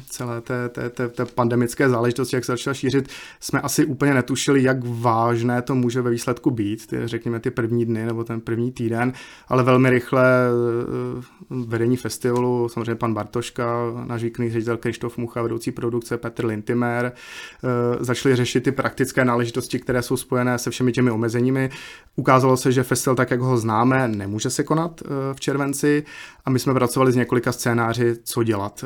celé 0.09 0.41
té, 0.41 0.69
té, 0.69 0.91
té, 0.91 1.09
té 1.09 1.25
pandemické 1.25 1.89
záležitosti, 1.89 2.37
jak 2.37 2.45
se 2.45 2.53
začala 2.53 2.75
šířit, 2.75 3.09
jsme 3.41 3.61
asi 3.61 3.85
úplně 3.85 4.15
netušili, 4.15 4.63
jak 4.63 4.77
vážné 4.85 5.63
to 5.63 5.75
může 5.75 6.01
ve 6.01 6.11
výsledku 6.11 6.51
být, 6.51 6.87
ty, 6.87 6.97
řekněme 7.05 7.41
ty 7.41 7.51
první 7.51 7.85
dny 7.85 8.07
nebo 8.07 8.25
ten 8.25 8.41
první 8.41 8.73
týden, 8.73 9.13
ale 9.49 9.63
velmi 9.63 9.91
rychle 9.91 10.25
eh, 10.49 11.23
vedení 11.51 11.97
festivalu, 11.97 12.69
samozřejmě 12.69 12.95
pan 12.95 13.15
Bartoška, 13.15 13.67
náš 14.07 14.23
výkonný 14.23 14.51
ředitel 14.51 14.77
Krištof 14.77 15.19
Mucha, 15.19 15.43
vedoucí 15.43 15.73
produkce 15.73 16.17
Petr 16.17 16.47
Lintimer, 16.47 17.13
eh, 17.13 18.05
začali 18.05 18.37
řešit 18.37 18.61
ty 18.61 18.73
praktické 18.73 19.25
náležitosti, 19.25 19.79
které 19.79 20.03
jsou 20.03 20.17
spojené 20.17 20.59
se 20.59 20.71
všemi 20.71 20.93
těmi 20.93 21.11
omezeními. 21.11 21.71
Ukázalo 22.17 22.57
se, 22.57 22.73
že 22.73 22.83
festival, 22.83 23.17
tak 23.17 23.31
jak 23.31 23.41
ho 23.41 23.59
známe, 23.59 24.09
nemůže 24.09 24.51
se 24.51 24.65
konat 24.65 25.03
eh, 25.05 25.35
v 25.35 25.41
červenci 25.41 26.05
a 26.45 26.51
my 26.51 26.59
jsme 26.59 26.75
pracovali 26.75 27.13
s 27.13 27.17
několika 27.17 27.53
scénáři, 27.53 28.17
co 28.25 28.43
dělat. 28.43 28.85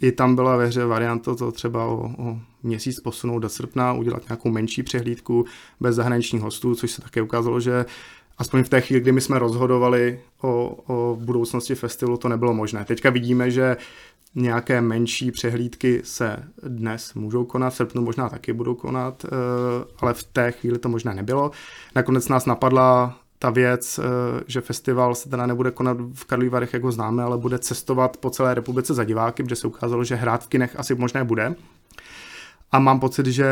I 0.00 0.11
tam 0.12 0.34
byla 0.34 0.56
ve 0.56 0.66
hře 0.66 0.84
varianta 0.84 1.34
to 1.34 1.52
třeba 1.52 1.84
o, 1.84 2.10
o 2.18 2.38
měsíc 2.62 3.00
posunout 3.00 3.38
do 3.38 3.48
srpna, 3.48 3.92
udělat 3.92 4.28
nějakou 4.28 4.50
menší 4.50 4.82
přehlídku 4.82 5.44
bez 5.80 5.96
zahraničních 5.96 6.42
hostů, 6.42 6.74
což 6.74 6.90
se 6.90 7.02
také 7.02 7.22
ukázalo, 7.22 7.60
že 7.60 7.84
aspoň 8.38 8.62
v 8.64 8.68
té 8.68 8.80
chvíli, 8.80 9.00
kdy 9.00 9.12
my 9.12 9.20
jsme 9.20 9.38
rozhodovali 9.38 10.20
o, 10.42 10.76
o 10.86 11.16
budoucnosti 11.20 11.74
festivalu, 11.74 12.16
to 12.16 12.28
nebylo 12.28 12.54
možné. 12.54 12.84
Teďka 12.84 13.10
vidíme, 13.10 13.50
že 13.50 13.76
nějaké 14.34 14.80
menší 14.80 15.30
přehlídky 15.30 16.00
se 16.04 16.36
dnes 16.62 17.14
můžou 17.14 17.44
konat, 17.44 17.72
v 17.72 17.76
srpnu 17.76 18.02
možná 18.02 18.28
taky 18.28 18.52
budou 18.52 18.74
konat, 18.74 19.24
eh, 19.24 19.28
ale 19.98 20.14
v 20.14 20.24
té 20.24 20.52
chvíli 20.52 20.78
to 20.78 20.88
možná 20.88 21.12
nebylo. 21.12 21.50
Nakonec 21.94 22.28
nás 22.28 22.46
napadla 22.46 23.18
ta 23.42 23.50
věc, 23.50 23.98
eh, 23.98 24.02
že 24.46 24.60
festival 24.60 25.14
se 25.14 25.28
teda 25.28 25.46
nebude 25.46 25.70
konat 25.70 25.96
v 26.14 26.24
Karlových 26.24 26.52
Varech, 26.52 26.72
jak 26.72 26.82
ho 26.82 26.92
známe, 26.92 27.22
ale 27.22 27.38
bude 27.38 27.58
cestovat 27.58 28.16
po 28.16 28.30
celé 28.30 28.54
republice 28.54 28.94
za 28.94 29.04
diváky, 29.04 29.42
protože 29.42 29.56
se 29.56 29.66
ukázalo, 29.66 30.04
že 30.04 30.14
hrát 30.14 30.44
v 30.44 30.48
kinech 30.48 30.78
asi 30.78 30.94
možné 30.94 31.24
bude. 31.24 31.54
A 32.72 32.78
mám 32.78 33.00
pocit, 33.00 33.26
že 33.26 33.46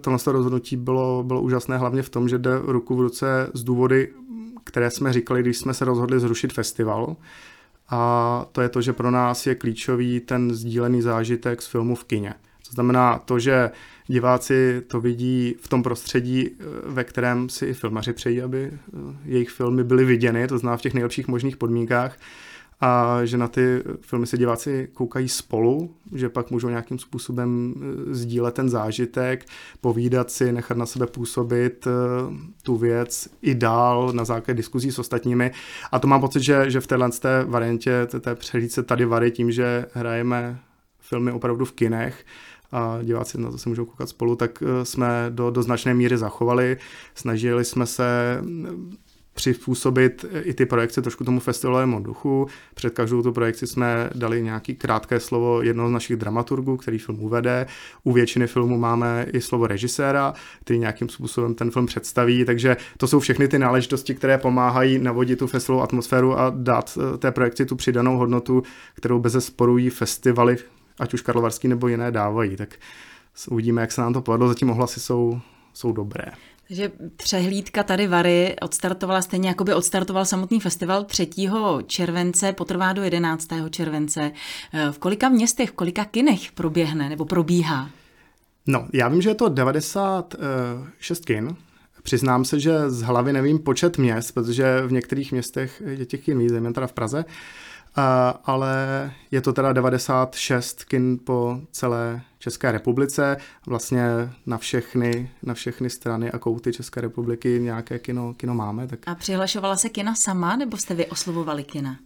tohle 0.00 0.18
rozhodnutí 0.26 0.76
bylo, 0.76 1.22
bylo 1.22 1.40
úžasné 1.40 1.78
hlavně 1.78 2.02
v 2.02 2.08
tom, 2.08 2.28
že 2.28 2.38
jde 2.38 2.50
ruku 2.64 2.96
v 2.96 3.00
ruce 3.00 3.50
z 3.54 3.64
důvody, 3.64 4.12
které 4.64 4.90
jsme 4.90 5.12
říkali, 5.12 5.42
když 5.42 5.58
jsme 5.58 5.74
se 5.74 5.84
rozhodli 5.84 6.20
zrušit 6.20 6.52
festival. 6.52 7.16
A 7.88 8.46
to 8.52 8.60
je 8.60 8.68
to, 8.68 8.80
že 8.82 8.92
pro 8.92 9.10
nás 9.10 9.46
je 9.46 9.54
klíčový 9.54 10.20
ten 10.20 10.54
sdílený 10.54 11.02
zážitek 11.02 11.62
z 11.62 11.66
filmu 11.66 11.94
v 11.94 12.04
kině. 12.04 12.34
To 12.66 12.72
znamená 12.72 13.18
to, 13.18 13.38
že 13.38 13.70
diváci 14.06 14.82
to 14.86 15.00
vidí 15.00 15.54
v 15.60 15.68
tom 15.68 15.82
prostředí, 15.82 16.48
eh, 16.48 16.64
ve 16.84 17.04
kterém 17.04 17.48
si 17.48 17.66
i 17.66 17.74
filmaři 17.74 18.12
přejí, 18.12 18.42
aby 18.42 18.70
eh, 18.72 18.98
jejich 19.24 19.50
filmy 19.50 19.84
byly 19.84 20.04
viděny, 20.04 20.48
to 20.48 20.58
znamená 20.58 20.76
v 20.76 20.82
těch 20.82 20.94
nejlepších 20.94 21.28
možných 21.28 21.56
podmínkách 21.56 22.18
a 22.80 23.20
že 23.24 23.36
na 23.38 23.48
ty 23.48 23.82
filmy 24.00 24.26
se 24.26 24.38
diváci 24.38 24.88
koukají 24.92 25.28
spolu, 25.28 25.94
že 26.14 26.28
pak 26.28 26.50
můžou 26.50 26.68
nějakým 26.68 26.98
způsobem 26.98 27.74
eh, 27.76 28.14
sdílet 28.14 28.54
ten 28.54 28.68
zážitek, 28.68 29.44
povídat 29.80 30.30
si, 30.30 30.52
nechat 30.52 30.78
na 30.78 30.86
sebe 30.86 31.06
působit 31.06 31.86
tu 32.62 32.76
věc 32.76 33.28
i 33.42 33.54
dál 33.54 34.12
na 34.12 34.24
základě 34.24 34.56
diskuzí 34.56 34.92
s 34.92 34.98
ostatními. 34.98 35.50
A 35.92 35.98
to 35.98 36.08
mám 36.08 36.20
pocit, 36.20 36.42
že, 36.42 36.70
že 36.70 36.80
v 36.80 36.86
téhle 36.86 37.10
té 37.10 37.44
variantě, 37.44 38.06
té 38.20 38.34
přehlídce 38.34 38.82
tady 38.82 39.04
vary 39.04 39.30
tím, 39.30 39.52
že 39.52 39.86
hrajeme 39.92 40.58
filmy 41.00 41.32
opravdu 41.32 41.64
v 41.64 41.72
kinech, 41.72 42.24
a 42.76 42.98
diváci 43.02 43.40
na 43.40 43.50
to 43.50 43.58
se 43.58 43.68
můžou 43.68 43.84
koukat 43.84 44.08
spolu, 44.08 44.36
tak 44.36 44.62
eh, 44.62 44.84
jsme 44.84 45.26
do, 45.30 45.50
do 45.50 45.62
značné 45.62 45.94
míry 45.94 46.18
zachovali. 46.18 46.76
Snažili 47.14 47.64
jsme 47.64 47.86
se 47.86 48.38
mm, 48.40 48.96
přizpůsobit 49.34 50.24
i 50.42 50.54
ty 50.54 50.66
projekce 50.66 51.02
trošku 51.02 51.24
tomu 51.24 51.40
festivalovému 51.40 52.00
duchu. 52.00 52.46
Před 52.74 52.94
každou 52.94 53.22
tu 53.22 53.32
projekci 53.32 53.66
jsme 53.66 54.10
dali 54.14 54.42
nějaký 54.42 54.74
krátké 54.74 55.20
slovo 55.20 55.62
jednoho 55.62 55.88
z 55.88 55.92
našich 55.92 56.16
dramaturgů, 56.16 56.76
který 56.76 56.98
film 56.98 57.22
uvede. 57.22 57.66
U 58.04 58.12
většiny 58.12 58.46
filmů 58.46 58.78
máme 58.78 59.26
i 59.32 59.40
slovo 59.40 59.66
režiséra, 59.66 60.34
který 60.60 60.78
nějakým 60.78 61.08
způsobem 61.08 61.54
ten 61.54 61.70
film 61.70 61.86
představí, 61.86 62.44
takže 62.44 62.76
to 62.96 63.08
jsou 63.08 63.20
všechny 63.20 63.48
ty 63.48 63.58
náležitosti, 63.58 64.14
které 64.14 64.38
pomáhají 64.38 64.98
navodit 64.98 65.38
tu 65.38 65.46
festivalovou 65.46 65.84
atmosféru 65.84 66.38
a 66.38 66.52
dát 66.56 66.98
eh, 66.98 67.18
té 67.18 67.32
projekci 67.32 67.66
tu 67.66 67.76
přidanou 67.76 68.16
hodnotu, 68.16 68.62
kterou 68.94 69.18
bez 69.18 69.44
sporují 69.44 69.90
festivaly 69.90 70.56
ať 70.98 71.14
už 71.14 71.22
karlovarský 71.22 71.68
nebo 71.68 71.88
jiné 71.88 72.10
dávají, 72.10 72.56
tak 72.56 72.74
uvidíme, 73.50 73.80
jak 73.80 73.92
se 73.92 74.00
nám 74.00 74.12
to 74.12 74.22
povedlo, 74.22 74.48
zatím 74.48 74.70
ohlasy 74.70 75.00
jsou, 75.00 75.40
jsou 75.74 75.92
dobré. 75.92 76.24
Takže 76.68 76.92
přehlídka 77.16 77.82
tady 77.82 78.06
Vary 78.06 78.56
odstartovala 78.62 79.22
stejně, 79.22 79.48
jako 79.48 79.64
by 79.64 79.74
odstartoval 79.74 80.24
samotný 80.24 80.60
festival 80.60 81.04
3. 81.04 81.28
července, 81.86 82.52
potrvá 82.52 82.92
do 82.92 83.02
11. 83.02 83.48
července. 83.70 84.32
Eh, 84.72 84.92
v 84.92 84.98
kolika 84.98 85.28
městech, 85.28 85.70
v 85.70 85.72
kolika 85.72 86.04
kinech 86.04 86.52
proběhne 86.52 87.08
nebo 87.08 87.24
probíhá? 87.24 87.90
No, 88.66 88.88
já 88.92 89.08
vím, 89.08 89.22
že 89.22 89.30
je 89.30 89.34
to 89.34 89.48
96 89.48 91.24
kin. 91.24 91.56
Přiznám 92.02 92.44
se, 92.44 92.60
že 92.60 92.90
z 92.90 93.02
hlavy 93.02 93.32
nevím 93.32 93.58
počet 93.58 93.98
měst, 93.98 94.32
protože 94.32 94.82
v 94.86 94.92
některých 94.92 95.32
městech 95.32 95.82
je 95.86 96.06
těch 96.06 96.24
kin 96.24 96.38
víc, 96.38 96.50
zejména 96.50 96.72
teda 96.72 96.86
v 96.86 96.92
Praze. 96.92 97.24
Uh, 97.24 97.32
ale 98.44 99.12
je 99.30 99.40
to 99.40 99.52
teda 99.52 99.72
96 99.72 100.84
kin 100.84 101.18
po 101.24 101.60
celé 101.70 102.22
České 102.38 102.72
republice. 102.72 103.36
Vlastně 103.66 104.04
na 104.46 104.58
všechny, 104.58 105.30
na 105.42 105.54
všechny 105.54 105.90
strany 105.90 106.32
a 106.32 106.38
kouty 106.38 106.72
České 106.72 107.00
republiky 107.00 107.58
nějaké 107.62 107.98
kino, 107.98 108.34
kino 108.34 108.54
máme. 108.54 108.86
Tak... 108.86 108.98
A 109.06 109.14
přihlašovala 109.14 109.76
se 109.76 109.88
kina 109.88 110.14
sama, 110.14 110.56
nebo 110.56 110.76
jste 110.76 110.94
vy 110.94 111.06
oslovovali 111.06 111.64
kina? 111.64 111.96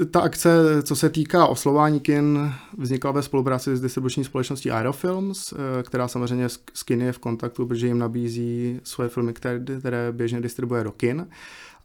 E, 0.00 0.04
ta 0.04 0.20
akce, 0.20 0.50
co 0.82 0.96
se 0.96 1.10
týká 1.10 1.46
oslování 1.46 2.00
kin, 2.00 2.52
vznikla 2.78 3.10
ve 3.10 3.22
spolupráci 3.22 3.76
s 3.76 3.80
distribuční 3.80 4.24
společností 4.24 4.70
Aerofilms, 4.70 5.52
e, 5.52 5.82
která 5.82 6.08
samozřejmě 6.08 6.48
s 6.74 6.82
kiny 6.82 7.04
je 7.04 7.12
v 7.12 7.18
kontaktu, 7.18 7.66
protože 7.66 7.86
jim 7.86 7.98
nabízí 7.98 8.80
svoje 8.84 9.08
filmy, 9.08 9.32
které, 9.32 9.60
které 9.78 10.12
běžně 10.12 10.40
distribuje 10.40 10.84
do 10.84 10.92
kin. 10.92 11.26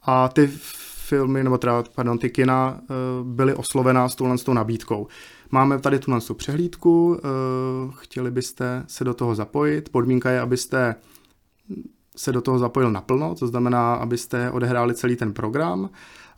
A 0.02 0.28
ty 0.28 0.50
filmy, 1.06 1.44
nebo 1.44 1.58
teda, 1.58 1.84
pardon, 1.96 2.18
ty 2.18 2.30
kina 2.30 2.80
eh, 2.82 2.94
byly 3.24 3.54
oslovená 3.54 4.10
s 4.10 4.16
touhle 4.16 4.38
s 4.38 4.44
tou 4.44 4.54
nabídkou. 4.54 5.08
Máme 5.52 5.80
tady 5.80 6.00
tuhle 6.00 6.22
tu 6.22 6.34
přehlídku, 6.34 7.18
eh, 7.18 7.92
chtěli 7.96 8.32
byste 8.32 8.84
se 8.88 9.04
do 9.04 9.14
toho 9.14 9.36
zapojit. 9.36 9.90
Podmínka 9.90 10.30
je, 10.32 10.40
abyste 10.40 10.96
se 12.16 12.32
do 12.32 12.42
toho 12.42 12.60
zapojil 12.60 12.92
naplno, 12.92 13.36
to 13.36 13.48
znamená, 13.48 13.94
abyste 13.94 14.52
odehráli 14.52 14.94
celý 14.94 15.16
ten 15.16 15.34
program 15.34 15.90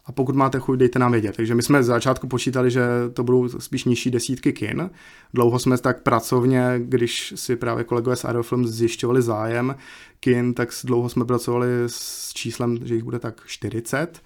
a 0.07 0.11
pokud 0.11 0.35
máte 0.35 0.59
chuť, 0.59 0.79
dejte 0.79 0.99
nám 0.99 1.11
vědět. 1.11 1.35
Takže 1.35 1.55
my 1.55 1.63
jsme 1.63 1.83
z 1.83 1.85
začátku 1.85 2.27
počítali, 2.27 2.71
že 2.71 2.81
to 3.13 3.23
budou 3.23 3.49
spíš 3.49 3.85
nižší 3.85 4.11
desítky 4.11 4.53
kin. 4.53 4.89
Dlouho 5.33 5.59
jsme 5.59 5.77
tak 5.77 6.03
pracovně, 6.03 6.73
když 6.77 7.33
si 7.35 7.55
právě 7.55 7.83
kolegové 7.83 8.15
z 8.15 8.25
Aerofilm 8.25 8.67
zjišťovali 8.67 9.21
zájem 9.21 9.75
kin, 10.19 10.53
tak 10.53 10.69
dlouho 10.83 11.09
jsme 11.09 11.25
pracovali 11.25 11.67
s 11.87 12.33
číslem, 12.33 12.79
že 12.83 12.95
jich 12.95 13.03
bude 13.03 13.19
tak 13.19 13.41
40. 13.45 14.21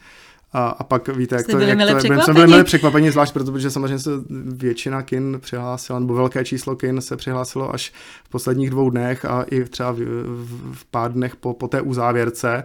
A, 0.54 0.68
a 0.68 0.84
pak 0.84 1.08
víte, 1.08 1.36
jak 1.36 1.44
Jste 1.44 1.52
to, 1.52 1.58
byli 1.58 1.70
jak 1.70 2.02
to 2.02 2.14
je. 2.14 2.22
Jsme 2.22 2.34
byli 2.34 2.48
měli 2.48 2.64
překvapení, 2.64 3.10
zvlášť 3.10 3.34
proto, 3.34 3.52
protože 3.52 3.72
samozřejmě 3.72 4.00
se 4.00 4.12
většina 4.46 5.02
kin 5.02 5.38
přihlásila, 5.42 6.00
nebo 6.00 6.14
velké 6.14 6.46
číslo 6.46 6.76
kin 6.76 7.02
se 7.02 7.18
přihlásilo 7.18 7.74
až 7.74 7.94
v 8.24 8.30
posledních 8.30 8.70
dvou 8.70 8.90
dnech 8.90 9.26
a 9.26 9.44
i 9.44 9.64
třeba 9.64 9.92
v, 9.92 9.98
v, 9.98 10.76
v 10.76 10.86
pár 10.86 11.14
dnech 11.14 11.36
po, 11.36 11.54
po 11.54 11.68
té 11.68 11.82
uzávěrce. 11.82 12.64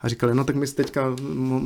A 0.00 0.08
říkali, 0.08 0.34
no 0.34 0.44
tak 0.44 0.56
my 0.56 0.66
si 0.66 0.74
teďka 0.74 1.16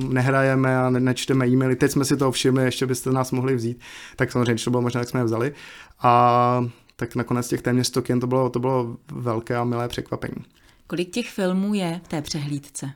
nehrajeme 0.09 0.79
a 0.79 0.91
nečteme 0.91 1.49
e-maily, 1.49 1.77
teď 1.77 1.91
jsme 1.91 2.05
si 2.05 2.17
to 2.17 2.33
všimli, 2.33 2.65
ještě 2.65 2.87
byste 2.87 3.11
nás 3.11 3.33
mohli 3.33 3.55
vzít. 3.55 3.81
Tak 4.17 4.33
samozřejmě, 4.33 4.53
když 4.53 4.65
to 4.65 4.71
bylo 4.71 4.83
možné, 4.83 5.01
tak 5.01 5.09
jsme 5.09 5.21
je 5.21 5.25
vzali. 5.25 5.53
A 6.01 6.65
tak 6.97 7.15
nakonec 7.15 7.49
těch 7.49 7.63
téměř 7.63 7.87
100 7.87 8.03
kin 8.03 8.21
to 8.21 8.27
bylo, 8.27 8.51
to 8.51 8.59
bylo 8.59 8.97
velké 9.13 9.57
a 9.57 9.65
milé 9.65 9.89
překvapení. 9.89 10.45
Kolik 10.87 11.11
těch 11.11 11.31
filmů 11.31 11.75
je 11.75 12.01
v 12.05 12.09
té 12.09 12.23
přehlídce? 12.23 12.91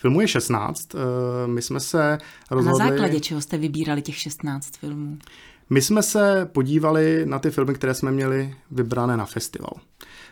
Filmů 0.00 0.20
je 0.20 0.28
16. 0.28 0.94
Eh, 0.94 0.98
my 1.46 1.62
jsme 1.62 1.80
se 1.80 2.18
rozhodli... 2.50 2.80
A 2.80 2.84
na 2.84 2.90
základě 2.90 3.20
čeho 3.20 3.40
jste 3.40 3.58
vybírali 3.58 4.02
těch 4.02 4.16
16 4.16 4.76
filmů? 4.76 5.18
My 5.70 5.82
jsme 5.82 6.02
se 6.02 6.48
podívali 6.52 7.26
na 7.26 7.38
ty 7.38 7.50
filmy, 7.50 7.74
které 7.74 7.94
jsme 7.94 8.10
měli 8.10 8.54
vybrané 8.70 9.16
na 9.16 9.26
festival. 9.26 9.72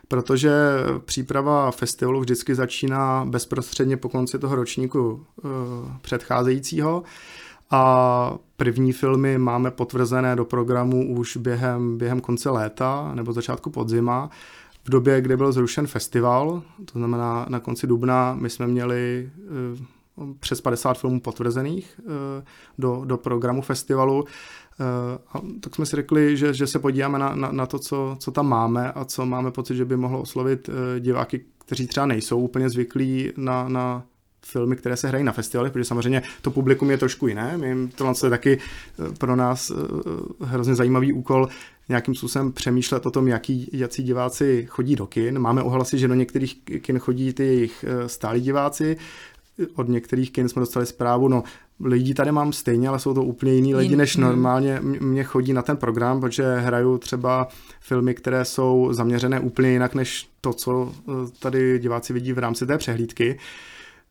Protože 0.09 0.53
příprava 1.05 1.71
festivalu 1.71 2.21
vždycky 2.21 2.55
začíná 2.55 3.25
bezprostředně 3.25 3.97
po 3.97 4.09
konci 4.09 4.39
toho 4.39 4.57
ročníku 4.57 5.11
uh, 5.11 5.51
předcházejícího. 6.01 7.03
A 7.71 8.35
první 8.57 8.93
filmy 8.93 9.39
máme 9.39 9.71
potvrzené 9.71 10.37
do 10.37 10.45
programu 10.45 11.15
už 11.15 11.37
během, 11.37 11.99
během 11.99 12.21
konce 12.21 12.51
léta 12.51 13.15
nebo 13.15 13.33
začátku 13.33 13.71
podzima 13.71 14.31
v 14.85 14.91
době, 14.91 15.21
kdy 15.21 15.37
byl 15.37 15.53
zrušen 15.53 15.87
festival, 15.87 16.63
to 16.93 16.99
znamená 16.99 17.47
na 17.49 17.61
konci 17.61 17.87
dubna, 17.87 18.35
my 18.35 18.51
jsme 18.51 18.67
měli 18.67 19.31
uh, 20.17 20.33
přes 20.41 20.61
50 20.61 20.99
filmů 20.99 21.21
potvrzených 21.21 22.01
uh, 22.05 22.13
do, 22.79 23.03
do 23.05 23.17
programu 23.17 23.63
festivalu. 23.63 24.23
Uh, 24.23 24.27
a 25.33 25.41
tak 25.61 25.75
jsme 25.75 25.87
si 25.87 25.97
řekli, 25.97 26.37
že, 26.37 26.55
že 26.55 26.67
se 26.67 26.79
podíváme 26.79 27.19
na, 27.19 27.35
na, 27.35 27.53
na 27.53 27.67
to, 27.67 27.79
co, 27.79 28.17
co 28.21 28.31
tam 28.31 28.49
máme 28.49 28.93
a 28.93 29.05
co 29.05 29.27
máme 29.27 29.51
pocit, 29.51 29.77
že 29.77 29.85
by 29.85 29.97
mohlo 29.97 30.21
oslovit 30.21 30.71
diváky, 30.99 31.45
kteří 31.59 31.87
třeba 31.87 32.07
nejsou 32.07 32.41
úplně 32.41 32.71
zvyklí 32.71 33.33
na, 33.37 33.69
na 33.69 34.03
filmy, 34.47 34.77
které 34.77 34.97
se 34.97 35.09
hrají 35.09 35.25
na 35.25 35.33
festivalech, 35.33 35.73
protože 35.73 35.85
samozřejmě 35.85 36.23
to 36.43 36.51
publikum 36.51 36.91
je 36.91 36.99
trošku 36.99 37.29
jiné. 37.29 37.59
My, 37.59 37.89
tohle 37.89 38.15
je 38.25 38.31
taky 38.31 38.59
pro 39.19 39.37
nás 39.37 39.73
hrozně 40.41 40.75
zajímavý 40.75 41.13
úkol 41.13 41.49
nějakým 41.89 42.15
způsobem 42.15 42.53
přemýšlet 42.53 43.07
o 43.07 43.11
tom, 43.11 43.29
jaký, 43.29 43.71
jaký 43.73 44.03
diváci 44.03 44.67
chodí 44.71 44.97
do 44.97 45.07
kin. 45.07 45.39
Máme 45.39 45.63
ohlasy, 45.63 45.99
že 45.99 46.09
do 46.09 46.15
některých 46.15 46.55
kin 46.81 46.99
chodí 46.99 47.33
ty 47.33 47.45
jejich 47.45 47.85
eh, 47.89 48.09
stálí 48.09 48.41
diváci, 48.41 48.97
od 49.75 49.89
některých 49.89 50.33
kin 50.33 50.49
jsme 50.49 50.61
dostali 50.61 50.87
zprávu, 50.87 51.29
no 51.29 51.43
lidi 51.85 52.15
tady 52.15 52.33
mám 52.33 52.53
stejně, 52.53 52.89
ale 52.89 52.99
jsou 52.99 53.15
to 53.15 53.23
úplně 53.23 53.53
jiní 53.53 53.75
lidi, 53.75 53.97
než 53.97 54.17
hmm. 54.17 54.25
normálně 54.25 54.81
mě 54.83 55.25
chodí 55.25 55.53
na 55.53 55.63
ten 55.63 55.77
program, 55.77 56.21
protože 56.21 56.57
hraju 56.57 56.99
třeba 56.99 57.49
filmy, 57.81 58.15
které 58.15 58.45
jsou 58.45 58.89
zaměřené 58.93 59.41
úplně 59.41 59.71
jinak, 59.71 59.95
než 59.95 60.29
to, 60.41 60.53
co 60.53 60.93
eh, 61.09 61.13
tady 61.39 61.79
diváci 61.79 62.13
vidí 62.13 62.33
v 62.33 62.39
rámci 62.39 62.67
té 62.67 62.79
přehlídky. 62.79 63.39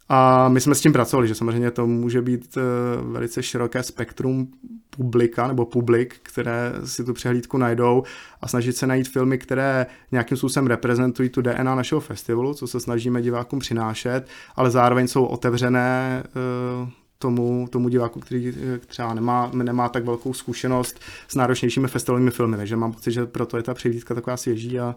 A 0.10 0.50
my 0.50 0.62
jsme 0.62 0.76
s 0.76 0.82
tím 0.82 0.94
pracovali, 0.94 1.28
že 1.28 1.36
samozřejmě 1.36 1.72
to 1.72 1.88
může 1.88 2.22
být 2.22 2.58
eh, 2.58 2.62
velice 3.02 3.44
široké 3.44 3.84
spektrum 3.84 4.48
publika 4.90 5.48
nebo 5.48 5.66
publik, 5.66 6.16
které 6.24 6.74
si 6.86 7.04
tu 7.04 7.14
přehlídku 7.14 7.58
najdou 7.58 8.04
a 8.42 8.48
snažit 8.48 8.78
se 8.78 8.88
najít 8.88 9.08
filmy, 9.08 9.38
které 9.38 9.86
nějakým 10.12 10.38
způsobem 10.38 10.68
reprezentují 10.68 11.30
tu 11.30 11.42
DNA 11.42 11.76
našeho 11.76 12.02
festivalu, 12.02 12.54
co 12.54 12.68
se 12.68 12.80
snažíme 12.80 13.22
divákům 13.22 13.60
přinášet, 13.60 14.28
ale 14.56 14.72
zároveň 14.72 15.08
jsou 15.08 15.26
otevřené 15.26 16.24
eh, 16.26 16.92
tomu, 17.20 17.68
tomu 17.72 17.90
diváku, 17.90 18.20
který 18.20 18.50
eh, 18.50 18.78
třeba 18.78 19.14
nemá, 19.14 19.52
nemá 19.54 19.90
tak 19.90 20.06
velkou 20.06 20.34
zkušenost 20.34 21.00
s 21.28 21.36
náročnějšími 21.36 21.88
festivalovými 21.88 22.32
filmy, 22.32 22.58
takže 22.58 22.76
mám 22.76 22.94
pocit, 22.94 23.12
že 23.12 23.26
proto 23.26 23.58
je 23.58 23.64
ta 23.64 23.74
přehlídka 23.74 24.16
taková 24.16 24.38
svěží 24.38 24.80
a 24.80 24.96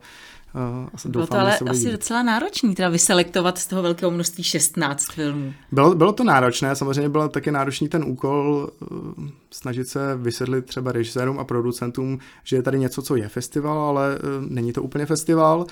Uh, 0.54 1.10
Bylo 1.10 1.26
to 1.26 1.38
ale 1.38 1.58
asi 1.58 1.92
docela 1.92 2.22
náročný, 2.22 2.74
teda 2.74 2.88
vyselektovat 2.88 3.58
z 3.58 3.66
toho 3.66 3.82
velkého 3.82 4.10
množství 4.10 4.44
16 4.44 5.12
filmů. 5.12 5.52
Bylo, 5.72 5.94
bylo 5.94 6.12
to 6.12 6.24
náročné, 6.24 6.76
samozřejmě 6.76 7.08
byl 7.08 7.28
taky 7.28 7.50
náročný 7.50 7.88
ten 7.88 8.04
úkol 8.04 8.70
uh, 8.80 8.98
snažit 9.50 9.88
se 9.88 10.16
vysvětlit 10.16 10.66
třeba 10.66 10.92
režisérům 10.92 11.38
a 11.38 11.44
producentům, 11.44 12.18
že 12.44 12.56
je 12.56 12.62
tady 12.62 12.78
něco, 12.78 13.02
co 13.02 13.16
je 13.16 13.28
festival, 13.28 13.78
ale 13.78 14.18
uh, 14.18 14.50
není 14.50 14.72
to 14.72 14.82
úplně 14.82 15.06
festival. 15.06 15.58
Uh, 15.60 15.66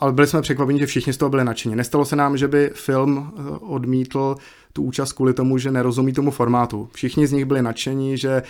ale 0.00 0.12
byli 0.12 0.26
jsme 0.26 0.42
překvapeni, 0.42 0.78
že 0.78 0.86
všichni 0.86 1.12
z 1.12 1.16
toho 1.16 1.30
byli 1.30 1.44
nadšení. 1.44 1.76
Nestalo 1.76 2.04
se 2.04 2.16
nám, 2.16 2.36
že 2.36 2.48
by 2.48 2.70
film 2.74 3.16
uh, 3.16 3.72
odmítl 3.74 4.36
tu 4.72 4.82
účast 4.82 5.12
kvůli 5.12 5.34
tomu, 5.34 5.58
že 5.58 5.70
nerozumí 5.70 6.12
tomu 6.12 6.30
formátu. 6.30 6.88
Všichni 6.92 7.26
z 7.26 7.32
nich 7.32 7.44
byli 7.44 7.62
nadšení, 7.62 8.18
že 8.18 8.42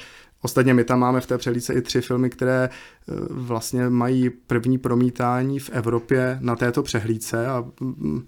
Ostatně 0.46 0.74
my 0.74 0.84
tam 0.84 1.00
máme 1.00 1.20
v 1.20 1.26
té 1.26 1.38
přehlídce 1.38 1.74
i 1.74 1.82
tři 1.82 2.00
filmy, 2.00 2.30
které 2.30 2.64
e, 2.64 2.70
vlastně 3.30 3.88
mají 3.88 4.30
první 4.30 4.78
promítání 4.78 5.58
v 5.58 5.70
Evropě 5.70 6.38
na 6.40 6.56
této 6.56 6.82
přehlídce 6.82 7.46
a 7.46 7.64
mm, 7.80 8.24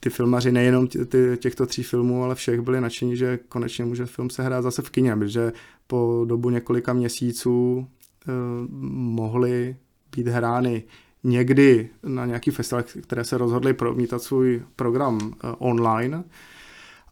ty 0.00 0.10
filmaři 0.10 0.52
nejenom 0.52 0.88
těchto 1.36 1.66
tří 1.66 1.82
filmů, 1.82 2.24
ale 2.24 2.34
všech 2.34 2.60
byli 2.60 2.80
nadšení, 2.80 3.16
že 3.16 3.38
konečně 3.48 3.84
může 3.84 4.06
film 4.06 4.30
se 4.30 4.42
hrát 4.42 4.62
zase 4.62 4.82
v 4.82 4.90
kině, 4.90 5.16
protože 5.16 5.52
po 5.86 6.24
dobu 6.28 6.50
několika 6.50 6.92
měsíců 6.92 7.86
e, 7.86 8.32
mohly 8.90 9.76
být 10.16 10.26
hrány 10.26 10.82
někdy 11.24 11.88
na 12.02 12.26
nějaký 12.26 12.50
festival, 12.50 12.84
které 13.02 13.24
se 13.24 13.38
rozhodly 13.38 13.74
promítat 13.74 14.22
svůj 14.22 14.62
program 14.76 15.18
e, 15.22 15.48
online, 15.58 16.24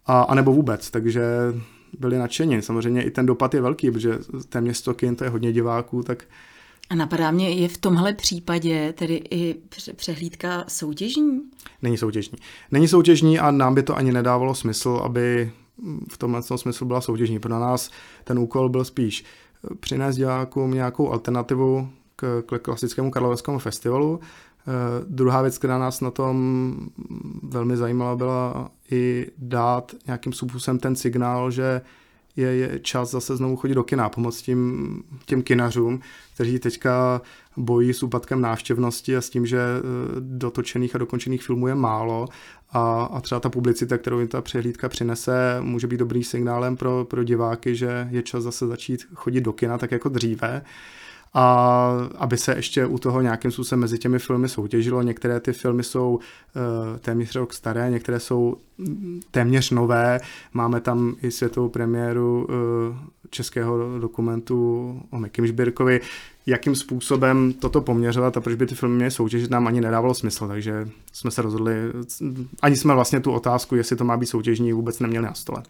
a, 0.07 0.23
a 0.23 0.35
nebo 0.35 0.53
vůbec, 0.53 0.91
takže 0.91 1.23
byli 1.99 2.19
nadšeni. 2.19 2.63
Samozřejmě 2.63 3.03
i 3.03 3.11
ten 3.11 3.27
dopad 3.27 3.55
je 3.55 3.61
velký, 3.61 3.91
protože 3.91 4.19
téměř 4.49 4.77
100 4.77 4.95
kin, 4.95 5.17
to 5.17 5.25
je 5.25 5.31
hodně 5.31 5.53
diváků, 5.53 6.03
tak 6.03 6.25
a 6.91 6.95
napadá 6.95 7.31
mě, 7.31 7.51
je 7.51 7.69
v 7.69 7.79
tomhle 7.79 8.15
případě 8.15 8.93
tedy 8.93 9.23
i 9.31 9.55
přehlídka 9.97 10.65
soutěžní? 10.69 11.41
Není 11.83 11.99
soutěžní. 11.99 12.39
Není 12.71 12.89
soutěžní 12.89 13.39
a 13.39 13.51
nám 13.51 13.75
by 13.75 13.83
to 13.83 13.97
ani 13.97 14.13
nedávalo 14.13 14.55
smysl, 14.55 15.01
aby 15.05 15.53
v 16.09 16.19
tomhle 16.19 16.43
smyslu 16.43 16.87
byla 16.87 17.01
soutěžní. 17.01 17.39
Pro 17.39 17.61
nás 17.61 17.91
ten 18.25 18.39
úkol 18.39 18.69
byl 18.69 18.85
spíš 18.85 19.25
přinést 19.81 20.17
divákům 20.17 20.75
nějakou 20.75 21.13
alternativu 21.13 21.89
k, 22.17 22.43
klasickému 22.63 23.11
karlovskému 23.11 23.59
festivalu, 23.59 24.21
druhá 25.09 25.43
věc, 25.43 25.59
která 25.59 25.79
nás 25.79 26.01
na 26.01 26.11
tom 26.11 26.77
velmi 27.43 27.77
zajímala, 27.77 28.17
byla 28.17 28.71
i 28.91 29.31
dát 29.39 29.93
nějakým 30.07 30.33
způsobem 30.33 30.79
ten 30.79 30.97
signál, 30.97 31.51
že 31.51 31.81
je, 32.37 32.57
je 32.57 32.81
čas 32.83 33.11
zase 33.11 33.37
znovu 33.37 33.57
chodit 33.57 33.75
do 33.75 33.85
kina, 33.85 34.09
pomoct 34.09 34.43
tím, 34.43 35.03
těm 35.27 35.43
kinařům, 35.43 36.01
kteří 36.35 36.59
teďka 36.59 37.21
bojí 37.57 37.95
s 37.95 38.03
úpadkem 38.03 38.41
návštěvnosti 38.41 39.17
a 39.17 39.21
s 39.21 39.31
tím, 39.31 39.47
že 39.47 39.59
eh, 39.59 39.81
dotočených 40.21 40.95
a 40.95 40.99
dokončených 40.99 41.43
filmů 41.43 41.69
je 41.69 41.75
málo. 41.75 42.29
A, 42.73 43.03
a 43.05 43.21
třeba 43.21 43.41
ta 43.41 43.49
publicita, 43.49 43.99
kterou 43.99 44.19
jim 44.19 44.29
ta 44.29 44.43
přehlídka 44.43 44.89
přinese, 44.89 45.57
může 45.61 45.87
být 45.87 45.97
dobrý 45.97 46.25
signálem 46.25 46.77
pro, 46.77 47.05
pro 47.05 47.25
diváky, 47.25 47.77
že 47.77 48.09
je 48.11 48.23
čas 48.23 48.43
zase 48.43 48.67
začít 48.67 49.07
chodit 49.15 49.41
do 49.41 49.53
kina 49.53 49.79
tak 49.79 49.93
jako 49.93 50.09
dříve 50.09 50.63
a 51.35 51.89
aby 52.17 52.37
se 52.37 52.55
ještě 52.57 52.87
u 52.87 52.99
toho 52.99 53.21
nějakým 53.21 53.51
způsobem 53.51 53.81
mezi 53.81 53.99
těmi 53.99 54.19
filmy 54.19 54.49
soutěžilo. 54.49 55.03
Některé 55.03 55.41
ty 55.41 55.53
filmy 55.53 55.83
jsou 55.83 56.15
uh, 56.15 56.99
téměř 56.99 57.35
rok 57.35 57.53
staré, 57.53 57.91
některé 57.91 58.21
jsou 58.21 58.57
mm, 58.79 59.21
téměř 59.31 59.71
nové. 59.71 60.21
Máme 60.53 60.81
tam 60.81 61.15
i 61.23 61.31
světovou 61.31 61.69
premiéru 61.69 62.45
uh, 62.45 62.97
českého 63.31 63.99
dokumentu 63.99 65.03
o 65.11 65.19
Mikim 65.19 65.47
Žbirkovi. 65.47 66.01
Jakým 66.47 66.75
způsobem 66.75 67.53
toto 67.53 67.81
poměřovat 67.81 68.37
a 68.37 68.41
proč 68.41 68.55
by 68.55 68.67
ty 68.67 68.75
filmy 68.75 68.95
měly 68.95 69.11
soutěžit, 69.11 69.51
nám 69.51 69.67
ani 69.67 69.81
nedávalo 69.81 70.15
smysl, 70.15 70.49
takže 70.49 70.89
jsme 71.13 71.31
se 71.31 71.43
rozhodli, 71.43 71.75
ani 72.63 72.77
jsme 72.77 72.95
vlastně 72.95 73.21
tu 73.21 73.33
otázku, 73.33 73.75
jestli 73.75 73.97
to 73.97 74.05
má 74.05 74.17
být 74.17 74.27
soutěžní, 74.27 74.73
vůbec 74.73 75.01
neměli 75.01 75.25
na 75.25 75.35
stole. 75.35 75.63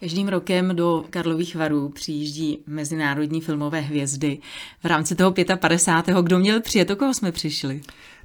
Každým 0.00 0.28
rokem 0.28 0.76
do 0.76 1.04
Karlových 1.10 1.56
varů 1.56 1.88
přijíždí 1.88 2.58
mezinárodní 2.66 3.40
filmové 3.40 3.80
hvězdy. 3.80 4.38
V 4.82 4.86
rámci 4.86 5.14
toho 5.14 5.34
55. 5.60 6.16
kdo 6.22 6.38
měl 6.38 6.60
přijet, 6.60 6.90
o 6.90 6.96
koho 6.96 7.14
jsme 7.14 7.32
přišli? 7.32 7.80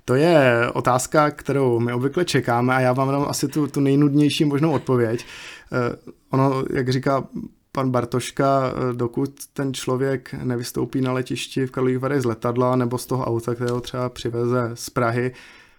To 0.05 0.15
je 0.15 0.69
otázka, 0.73 1.31
kterou 1.31 1.79
my 1.79 1.93
obvykle 1.93 2.25
čekáme 2.25 2.75
a 2.75 2.79
já 2.79 2.93
vám 2.93 3.11
dám 3.11 3.25
asi 3.29 3.47
tu, 3.47 3.67
tu 3.67 3.79
nejnudnější 3.79 4.45
možnou 4.45 4.71
odpověď. 4.71 5.25
Uh, 5.71 6.11
ono, 6.29 6.63
jak 6.73 6.89
říká 6.89 7.23
pan 7.71 7.91
Bartoška, 7.91 8.73
eh, 8.73 8.93
dokud 8.93 9.31
ten 9.53 9.73
člověk 9.73 10.33
nevystoupí 10.33 11.01
na 11.01 11.13
letišti 11.13 11.65
v 11.65 11.71
Karlových 11.71 11.99
Varech 11.99 12.21
z 12.21 12.25
letadla 12.25 12.75
nebo 12.75 12.97
z 12.97 13.05
toho 13.05 13.25
auta, 13.25 13.55
kterého 13.55 13.81
třeba 13.81 14.09
přiveze 14.09 14.71
z 14.73 14.89
Prahy, 14.89 15.33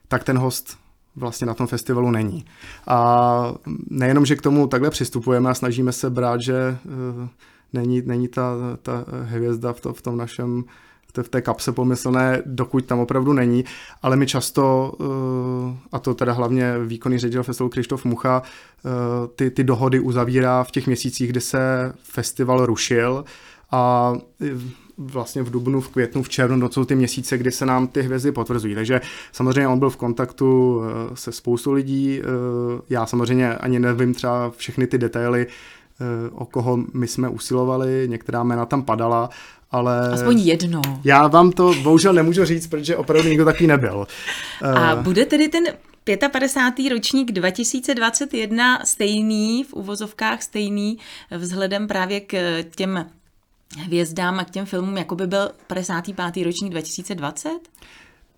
tak 0.08 0.24
ten 0.24 0.38
host 0.38 0.78
vlastně 1.16 1.46
na 1.46 1.54
tom 1.54 1.66
festivalu 1.66 2.10
není. 2.10 2.44
A 2.86 3.54
nejenom, 3.90 4.26
že 4.26 4.36
k 4.36 4.42
tomu 4.42 4.66
takhle 4.66 4.90
přistupujeme 4.90 5.50
a 5.50 5.54
snažíme 5.54 5.92
se 5.92 6.10
brát, 6.10 6.40
že 6.40 6.78
uh, 6.84 7.28
není, 7.72 8.02
není 8.06 8.28
ta, 8.28 8.54
ta 8.82 9.04
hvězda 9.22 9.72
v, 9.72 9.80
to, 9.80 9.92
v 9.92 10.02
tom 10.02 10.16
našem 10.16 10.64
v 11.22 11.28
té 11.28 11.42
kapse 11.42 11.72
pomyslné, 11.72 12.42
dokud 12.46 12.84
tam 12.84 12.98
opravdu 12.98 13.32
není, 13.32 13.64
ale 14.02 14.16
my 14.16 14.26
často, 14.26 14.92
uh, 14.98 15.76
a 15.92 15.98
to 15.98 16.14
teda 16.14 16.32
hlavně 16.32 16.78
výkonný 16.78 17.18
ředitel 17.18 17.42
festivalu 17.42 17.70
Krištof 17.70 18.04
Mucha, 18.04 18.42
uh, 18.42 18.90
ty, 19.36 19.50
ty 19.50 19.64
dohody 19.64 20.00
uzavírá 20.00 20.64
v 20.64 20.70
těch 20.70 20.86
měsících, 20.86 21.30
kdy 21.30 21.40
se 21.40 21.92
festival 22.02 22.66
rušil 22.66 23.24
a 23.70 24.12
vlastně 24.98 25.42
v 25.42 25.50
dubnu, 25.50 25.80
v 25.80 25.88
květnu, 25.88 26.22
v 26.22 26.28
červnu, 26.28 26.68
to 26.68 26.74
jsou 26.74 26.84
ty 26.84 26.94
měsíce, 26.94 27.38
kdy 27.38 27.50
se 27.50 27.66
nám 27.66 27.86
ty 27.86 28.02
hvězdy 28.02 28.32
potvrzují. 28.32 28.74
Takže 28.74 29.00
samozřejmě 29.32 29.68
on 29.68 29.78
byl 29.78 29.90
v 29.90 29.96
kontaktu 29.96 30.80
eh, 30.82 31.16
se 31.16 31.32
spoustou 31.32 31.72
lidí, 31.72 32.20
eh, 32.20 32.24
já 32.90 33.06
samozřejmě 33.06 33.54
ani 33.54 33.78
nevím 33.78 34.14
třeba 34.14 34.50
všechny 34.56 34.86
ty 34.86 34.98
detaily, 34.98 35.46
eh, 35.46 36.30
o 36.32 36.44
koho 36.44 36.78
my 36.94 37.08
jsme 37.08 37.28
usilovali, 37.28 38.04
některá 38.06 38.42
jména 38.42 38.66
tam 38.66 38.82
padala, 38.82 39.30
ale... 39.70 40.10
Aspoň 40.12 40.38
jedno. 40.38 40.82
Já 41.04 41.26
vám 41.26 41.52
to 41.52 41.74
bohužel 41.82 42.12
nemůžu 42.12 42.44
říct, 42.44 42.66
protože 42.66 42.96
opravdu 42.96 43.28
nikdo 43.28 43.44
takový 43.44 43.66
nebyl. 43.66 44.06
A 44.62 44.96
bude 44.96 45.26
tedy 45.26 45.48
ten 45.48 45.64
55. 46.32 46.90
ročník 46.90 47.32
2021 47.32 48.84
stejný, 48.84 49.64
v 49.64 49.72
uvozovkách 49.72 50.42
stejný, 50.42 50.98
vzhledem 51.30 51.88
právě 51.88 52.20
k 52.20 52.64
těm 52.76 53.06
hvězdám 53.78 54.38
a 54.38 54.44
k 54.44 54.50
těm 54.50 54.66
filmům, 54.66 54.96
jako 54.96 55.14
by 55.14 55.26
byl 55.26 55.50
55. 55.66 56.44
ročník 56.44 56.70
2020? 56.70 57.50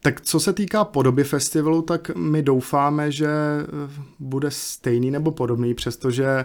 Tak 0.00 0.20
co 0.20 0.40
se 0.40 0.52
týká 0.52 0.84
podoby 0.84 1.24
festivalu, 1.24 1.82
tak 1.82 2.10
my 2.16 2.42
doufáme, 2.42 3.12
že 3.12 3.28
bude 4.18 4.50
stejný 4.50 5.10
nebo 5.10 5.30
podobný, 5.30 5.74
přestože 5.74 6.44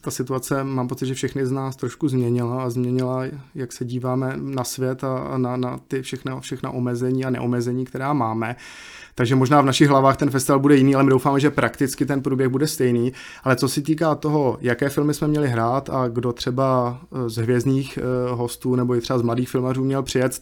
ta 0.00 0.10
situace, 0.10 0.64
mám 0.64 0.88
pocit, 0.88 1.06
že 1.06 1.14
všechny 1.14 1.46
z 1.46 1.52
nás 1.52 1.76
trošku 1.76 2.08
změnila 2.08 2.62
a 2.62 2.70
změnila, 2.70 3.24
jak 3.54 3.72
se 3.72 3.84
díváme 3.84 4.32
na 4.36 4.64
svět 4.64 5.04
a 5.04 5.38
na, 5.38 5.56
na 5.56 5.80
ty 5.88 6.02
všechna, 6.02 6.40
všechna 6.40 6.70
omezení 6.70 7.24
a 7.24 7.30
neomezení, 7.30 7.84
která 7.84 8.12
máme. 8.12 8.56
Takže 9.14 9.34
možná 9.34 9.60
v 9.60 9.66
našich 9.66 9.88
hlavách 9.88 10.16
ten 10.16 10.30
festival 10.30 10.60
bude 10.60 10.76
jiný, 10.76 10.94
ale 10.94 11.04
my 11.04 11.10
doufáme, 11.10 11.40
že 11.40 11.50
prakticky 11.50 12.06
ten 12.06 12.22
průběh 12.22 12.48
bude 12.48 12.66
stejný. 12.66 13.12
Ale 13.44 13.56
co 13.56 13.68
se 13.68 13.82
týká 13.82 14.14
toho, 14.14 14.58
jaké 14.60 14.88
filmy 14.88 15.14
jsme 15.14 15.28
měli 15.28 15.48
hrát 15.48 15.90
a 15.90 16.08
kdo 16.08 16.32
třeba 16.32 16.98
eh, 17.12 17.28
z 17.28 17.36
hvězdných 17.36 17.98
eh, 17.98 18.02
hostů 18.30 18.74
nebo 18.74 18.94
i 18.94 19.00
třeba 19.00 19.18
z 19.18 19.22
mladých 19.22 19.48
filmařů 19.48 19.84
měl 19.84 20.02
přijet, 20.02 20.40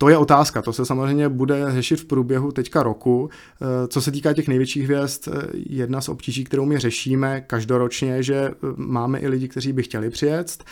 to 0.00 0.08
je 0.08 0.16
otázka, 0.16 0.62
to 0.62 0.72
se 0.72 0.86
samozřejmě 0.86 1.28
bude 1.28 1.72
řešit 1.72 2.00
v 2.00 2.04
průběhu 2.04 2.52
teďka 2.52 2.82
roku. 2.82 3.30
Eh, 3.30 3.88
co 3.88 4.00
se 4.00 4.12
týká 4.12 4.32
těch 4.32 4.48
největších 4.48 4.84
hvězd, 4.84 5.28
jedna 5.54 6.00
z 6.00 6.08
obtíží, 6.08 6.44
kterou 6.44 6.64
my 6.64 6.78
řešíme 6.78 7.40
každoročně, 7.40 8.22
že 8.22 8.50
máme 8.76 9.18
i 9.18 9.28
lidi, 9.28 9.48
kteří 9.48 9.72
by 9.72 9.82
chtěli 9.82 10.10
přijet, 10.10 10.64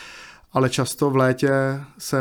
ale 0.53 0.71
často 0.71 1.11
v 1.11 1.17
létě 1.17 1.51
se 1.99 2.19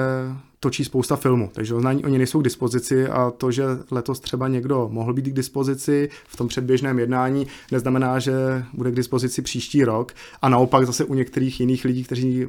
točí 0.67 0.85
spousta 0.85 1.15
filmů, 1.15 1.49
takže 1.53 1.75
oznání 1.75 2.03
oni 2.03 2.17
nejsou 2.17 2.41
k 2.41 2.43
dispozici 2.43 3.07
a 3.07 3.31
to, 3.31 3.51
že 3.51 3.63
letos 3.91 4.19
třeba 4.19 4.47
někdo 4.47 4.89
mohl 4.91 5.13
být 5.13 5.25
k 5.25 5.33
dispozici 5.33 6.09
v 6.27 6.35
tom 6.35 6.47
předběžném 6.47 6.99
jednání, 6.99 7.47
neznamená, 7.71 8.19
že 8.19 8.33
bude 8.73 8.91
k 8.91 8.95
dispozici 8.95 9.41
příští 9.41 9.83
rok 9.83 10.13
a 10.41 10.49
naopak 10.49 10.85
zase 10.85 11.05
u 11.05 11.13
některých 11.13 11.59
jiných 11.59 11.85
lidí, 11.85 12.03
kteří 12.03 12.45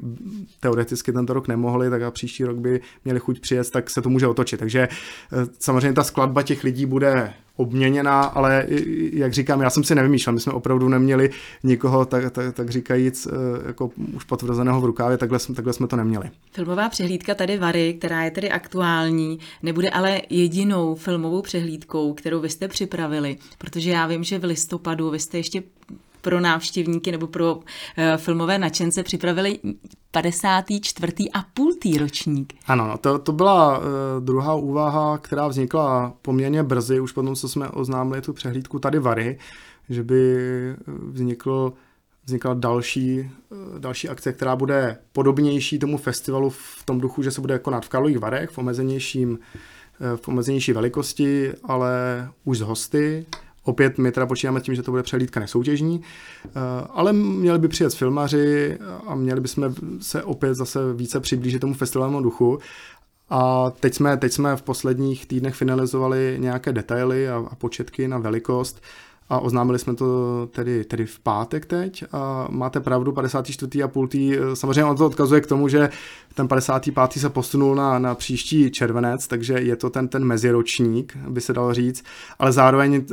teoreticky 0.61 1.13
tento 1.13 1.33
rok 1.33 1.49
nemohli, 1.49 1.91
tak 1.91 2.03
a 2.03 2.11
příští 2.11 2.45
rok 2.45 2.57
by 2.57 2.81
měli 3.05 3.21
chuť 3.21 3.41
přijet, 3.41 3.71
tak 3.71 3.91
se 3.91 4.03
to 4.03 4.11
může 4.11 4.27
otočit. 4.27 4.61
Takže 4.61 4.89
eh, 4.89 5.47
samozřejmě 5.59 5.93
ta 5.93 6.05
skladba 6.05 6.43
těch 6.43 6.65
lidí 6.65 6.87
bude 6.87 7.33
obměněná, 7.59 8.23
ale 8.23 8.67
jak 9.13 9.33
říkám, 9.33 9.61
já 9.61 9.71
jsem 9.71 9.85
si 9.85 9.95
nevymýšlel, 9.95 10.35
my 10.35 10.41
jsme 10.41 10.53
opravdu 10.53 10.89
neměli 10.89 11.31
nikoho, 11.63 12.05
tak, 12.05 12.33
tak, 12.33 12.55
tak 12.55 12.71
říkajíc, 12.71 13.27
eh, 13.27 13.67
jako 13.67 13.91
už 14.15 14.25
potvrzeného 14.25 14.81
v 14.81 14.85
rukávě, 14.85 15.17
takhle, 15.17 15.39
takhle 15.55 15.73
jsme 15.73 15.87
to 15.87 15.97
neměli. 15.97 16.31
Filmová 16.53 16.89
přehlídka 16.89 17.35
tady 17.35 17.59
Vary, 17.59 17.95
která 17.99 18.25
je 18.25 18.31
tedy 18.31 18.51
aktuální, 18.51 19.39
nebude 19.63 19.91
ale 19.91 20.21
jedinou 20.31 20.95
filmovou 20.95 21.43
přehlídkou, 21.43 22.13
kterou 22.15 22.41
vy 22.41 22.49
jste 22.49 22.69
připravili, 22.69 23.37
protože 23.59 23.91
já 23.91 24.07
vím, 24.07 24.25
že 24.25 24.39
v 24.39 24.45
listopadu 24.45 25.11
vy 25.11 25.19
jste 25.19 25.39
ještě 25.39 25.63
pro 26.21 26.41
návštěvníky 26.41 27.13
nebo 27.13 27.27
pro 27.27 27.55
uh, 27.55 27.63
filmové 28.17 28.59
nadšence 28.59 29.03
připravili 29.03 29.59
54. 30.11 31.13
a 31.35 31.45
půltý 31.55 31.99
ročník. 31.99 32.55
Ano, 32.67 32.89
no, 32.89 32.99
to, 32.99 33.19
to 33.19 33.33
byla 33.33 33.79
uh, 33.79 33.85
druhá 34.21 34.55
úvaha, 34.55 35.19
která 35.19 35.49
vznikla 35.49 36.15
poměrně 36.23 36.63
brzy, 36.63 37.01
už 37.01 37.13
potom, 37.13 37.35
co 37.35 37.49
jsme 37.49 37.69
oznámili 37.69 38.23
tu 38.23 38.33
přehlídku 38.33 38.79
tady 38.79 38.99
Vary, 38.99 39.39
že 39.89 40.03
by 40.03 40.37
vznikl 41.11 41.73
vznikla 42.25 42.55
další, 42.55 43.21
eh, 43.21 43.79
další 43.79 44.09
akce, 44.09 44.33
která 44.33 44.57
bude 44.57 44.99
podobnější 45.13 45.79
tomu 45.79 45.99
festivalu 45.99 46.51
v 46.51 46.83
tom 46.85 47.01
duchu, 47.01 47.23
že 47.23 47.31
se 47.31 47.41
bude 47.41 47.59
konat 47.59 47.85
v 47.85 47.89
Karlových 47.89 48.19
Varech 48.19 48.51
v 48.51 48.59
omezenějším 48.59 49.39
v 50.17 50.29
omezenější 50.29 50.73
velikosti, 50.73 51.53
ale 51.65 51.91
už 52.45 52.59
z 52.59 52.61
hosty 52.61 53.27
Opět 53.69 53.99
my 53.99 54.13
teda 54.13 54.27
počítáme 54.27 54.61
tím, 54.61 54.75
že 54.75 54.83
to 54.83 54.91
bude 54.91 55.03
přehlídka 55.03 55.41
nesoutěžní, 55.41 56.01
eh, 56.47 56.51
ale 56.91 57.13
měli 57.13 57.59
by 57.59 57.69
přijet 57.69 57.95
filmaři 57.95 58.79
a 59.07 59.15
měli 59.15 59.41
bychom 59.41 59.75
se 60.01 60.23
opět 60.23 60.55
zase 60.55 60.93
více 60.95 61.21
přiblížit 61.21 61.61
tomu 61.61 61.75
festivalnímu 61.75 62.23
duchu. 62.23 62.59
A 63.31 63.71
teď 63.71 63.95
jsme, 63.95 64.17
teď 64.17 64.33
jsme 64.33 64.57
v 64.57 64.63
posledních 64.63 65.27
týdnech 65.27 65.55
finalizovali 65.55 66.37
nějaké 66.41 66.73
detaily 66.73 67.29
a, 67.29 67.45
a 67.51 67.55
početky 67.55 68.09
na 68.09 68.19
velikost 68.19 68.81
a 69.31 69.39
oznámili 69.39 69.79
jsme 69.79 69.95
to 69.95 70.49
tedy, 70.53 70.85
tedy 70.85 71.07
v 71.07 71.19
pátek 71.19 71.67
teď 71.67 72.05
a 72.13 72.49
máte 72.51 72.81
pravdu, 72.81 73.13
54. 73.13 73.83
a 73.83 73.89
půl 73.89 74.09
tý, 74.09 74.37
samozřejmě 74.55 74.85
on 74.85 74.97
to 74.97 75.07
odkazuje 75.07 75.41
k 75.41 75.47
tomu, 75.47 75.69
že 75.69 75.91
ten 76.35 76.49
55. 76.49 77.13
se 77.13 77.31
posunul 77.31 77.75
na, 77.75 77.99
na 77.99 78.15
příští 78.15 78.71
červenec, 78.71 79.29
takže 79.29 79.55
je 79.55 79.77
to 79.77 79.91
ten, 79.91 80.09
ten 80.09 80.25
meziročník, 80.25 81.17
by 81.17 81.41
se 81.41 81.53
dalo 81.53 81.75
říct, 81.75 82.05
ale 82.39 82.53
zároveň 82.53 83.05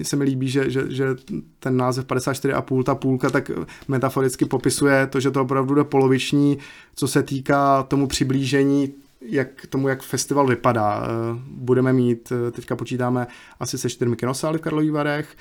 eh, 0.00 0.04
se 0.04 0.16
mi 0.16 0.24
líbí, 0.24 0.48
že, 0.48 0.70
že, 0.70 0.84
že 0.88 1.16
ten 1.58 1.76
název 1.76 2.04
54 2.04 2.54
a 2.54 2.62
půl, 2.62 2.82
ta 2.82 2.94
půlka, 2.94 3.30
tak 3.30 3.50
metaforicky 3.88 4.44
popisuje 4.44 5.06
to, 5.06 5.20
že 5.20 5.30
to 5.30 5.42
opravdu 5.42 5.68
bude 5.68 5.84
poloviční, 5.84 6.58
co 6.94 7.08
se 7.08 7.22
týká 7.22 7.82
tomu 7.82 8.06
přiblížení 8.06 8.92
jak 9.20 9.66
tomu, 9.66 9.88
jak 9.88 10.02
festival 10.02 10.46
vypadá. 10.46 11.02
Eh, 11.04 11.38
budeme 11.46 11.92
mít, 11.92 12.32
eh, 12.32 12.50
teďka 12.50 12.76
počítáme 12.76 13.26
asi 13.60 13.78
se 13.78 13.90
čtyřmi 13.90 14.16
kinosály 14.16 14.58
v 14.58 14.60
Karlových 14.60 14.92
Varech, 14.92 15.36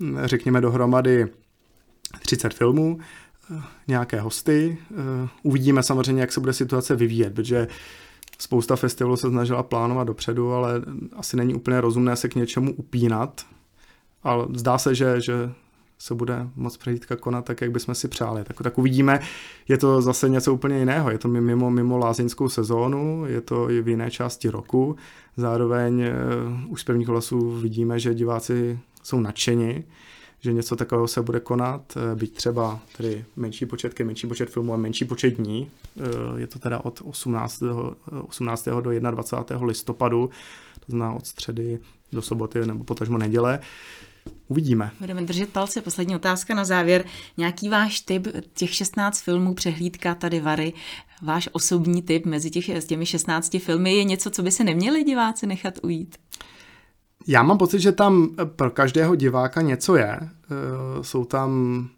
hm, 0.00 0.18
řekněme 0.24 0.60
dohromady 0.60 1.28
30 2.20 2.54
filmů, 2.54 2.98
eh, 3.56 3.62
nějaké 3.88 4.20
hosty. 4.20 4.78
Uvidíme 5.42 5.82
samozřejmě, 5.82 6.20
jak 6.20 6.32
se 6.32 6.40
bude 6.40 6.52
situace 6.52 6.96
vyvíjet, 6.96 7.34
protože 7.34 7.68
spousta 8.38 8.76
festivalů 8.76 9.16
se 9.16 9.28
snažila 9.28 9.62
plánovat 9.62 10.06
dopředu, 10.06 10.52
ale 10.52 10.82
asi 11.16 11.36
není 11.36 11.54
úplně 11.54 11.80
rozumné 11.80 12.16
se 12.16 12.28
k 12.28 12.34
něčemu 12.34 12.74
upínat. 12.74 13.46
Ale 14.22 14.46
zdá 14.54 14.78
se, 14.78 14.94
že, 14.94 15.20
že 15.20 15.52
se 16.02 16.14
bude 16.14 16.48
moc 16.56 16.76
přehlídka 16.76 17.16
konat 17.16 17.44
tak, 17.44 17.60
jak 17.60 17.70
bychom 17.70 17.94
si 17.94 18.08
přáli. 18.08 18.44
Tak, 18.44 18.56
tak 18.62 18.78
uvidíme, 18.78 19.20
je 19.68 19.78
to 19.78 20.02
zase 20.02 20.28
něco 20.28 20.54
úplně 20.54 20.78
jiného. 20.78 21.10
Je 21.10 21.18
to 21.18 21.28
mimo, 21.28 21.70
mimo 21.70 21.98
lázeňskou 21.98 22.48
sezónu, 22.48 23.24
je 23.26 23.40
to 23.40 23.70
i 23.70 23.82
v 23.82 23.88
jiné 23.88 24.10
části 24.10 24.48
roku. 24.48 24.96
Zároveň 25.36 26.02
uh, 26.02 26.72
už 26.72 26.80
z 26.80 26.84
prvních 26.84 27.08
hlasů 27.08 27.50
vidíme, 27.50 27.98
že 27.98 28.14
diváci 28.14 28.78
jsou 29.02 29.20
nadšeni, 29.20 29.84
že 30.40 30.52
něco 30.52 30.76
takového 30.76 31.08
se 31.08 31.22
bude 31.22 31.40
konat, 31.40 31.96
eh, 31.96 32.16
byť 32.16 32.34
třeba 32.34 32.80
tedy 32.96 33.24
menší 33.36 33.66
počet, 33.66 34.00
menší 34.00 34.26
počet 34.26 34.50
filmů 34.50 34.74
a 34.74 34.76
menší 34.76 35.04
počet 35.04 35.30
dní. 35.30 35.70
Eh, 35.96 36.00
je 36.36 36.46
to 36.46 36.58
teda 36.58 36.84
od 36.84 37.02
18. 37.04 37.62
18. 38.28 38.80
do 38.80 39.10
21. 39.10 39.66
listopadu, 39.66 40.30
to 40.86 40.92
znamená 40.92 41.12
od 41.12 41.26
středy 41.26 41.78
do 42.12 42.22
soboty 42.22 42.66
nebo 42.66 42.84
potažmo 42.84 43.18
neděle. 43.18 43.60
Uvidíme. 44.48 44.90
Budeme 45.00 45.22
držet 45.22 45.48
palce. 45.48 45.80
Poslední 45.80 46.16
otázka 46.16 46.54
na 46.54 46.64
závěr. 46.64 47.04
Nějaký 47.36 47.68
váš 47.68 48.00
typ 48.00 48.26
těch 48.54 48.74
16 48.74 49.20
filmů, 49.20 49.54
přehlídka 49.54 50.14
tady 50.14 50.40
Vary, 50.40 50.72
váš 51.22 51.48
osobní 51.52 52.02
typ 52.02 52.26
mezi 52.26 52.50
těch, 52.50 52.68
s 52.68 52.84
těmi 52.84 53.06
16 53.06 53.56
filmy 53.58 53.94
je 53.94 54.04
něco, 54.04 54.30
co 54.30 54.42
by 54.42 54.50
se 54.50 54.64
neměli 54.64 55.04
diváci 55.04 55.46
nechat 55.46 55.74
ujít? 55.82 56.16
Já 57.26 57.42
mám 57.42 57.58
pocit, 57.58 57.80
že 57.80 57.92
tam 57.92 58.28
pro 58.56 58.70
každého 58.70 59.14
diváka 59.14 59.62
něco 59.62 59.96
je. 59.96 60.18
Eh, 60.20 60.28
jsou 61.04 61.24
tam, 61.24 61.88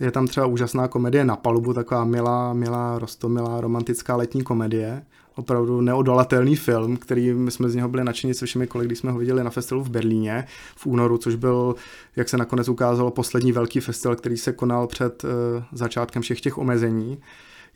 je 0.00 0.10
tam 0.10 0.26
třeba 0.26 0.46
úžasná 0.46 0.88
komedie 0.88 1.24
na 1.24 1.36
palubu, 1.36 1.74
taková 1.74 2.04
milá, 2.04 2.52
milá, 2.52 2.98
rostomilá, 2.98 3.60
romantická 3.60 4.16
letní 4.16 4.42
komedie. 4.42 5.02
Opravdu 5.34 5.80
neodolatelný 5.80 6.56
film, 6.56 6.96
který 6.96 7.32
my 7.32 7.50
jsme 7.50 7.68
z 7.68 7.74
něho 7.74 7.88
byli 7.88 8.04
nadšení 8.04 8.34
se 8.34 8.46
všemi 8.46 8.66
kolegy, 8.66 8.86
když 8.88 8.98
jsme 8.98 9.10
ho 9.10 9.18
viděli 9.18 9.44
na 9.44 9.50
festivalu 9.50 9.84
v 9.84 9.90
Berlíně 9.90 10.44
v 10.76 10.86
únoru, 10.86 11.18
což 11.18 11.34
byl, 11.34 11.74
jak 12.16 12.28
se 12.28 12.36
nakonec 12.36 12.68
ukázalo, 12.68 13.10
poslední 13.10 13.52
velký 13.52 13.80
festival, 13.80 14.16
který 14.16 14.36
se 14.36 14.52
konal 14.52 14.86
před 14.86 15.24
uh, 15.24 15.30
začátkem 15.72 16.22
všech 16.22 16.40
těch 16.40 16.58
omezení. 16.58 17.18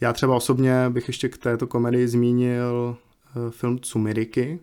Já 0.01 0.13
třeba 0.13 0.37
osobně 0.37 0.91
bych 0.91 1.09
ještě 1.09 1.29
k 1.29 1.39
této 1.39 1.67
komedii 1.67 2.09
zmínil 2.09 2.97
uh, 3.37 3.51
film 3.51 3.79
Cumiriky, 3.79 4.59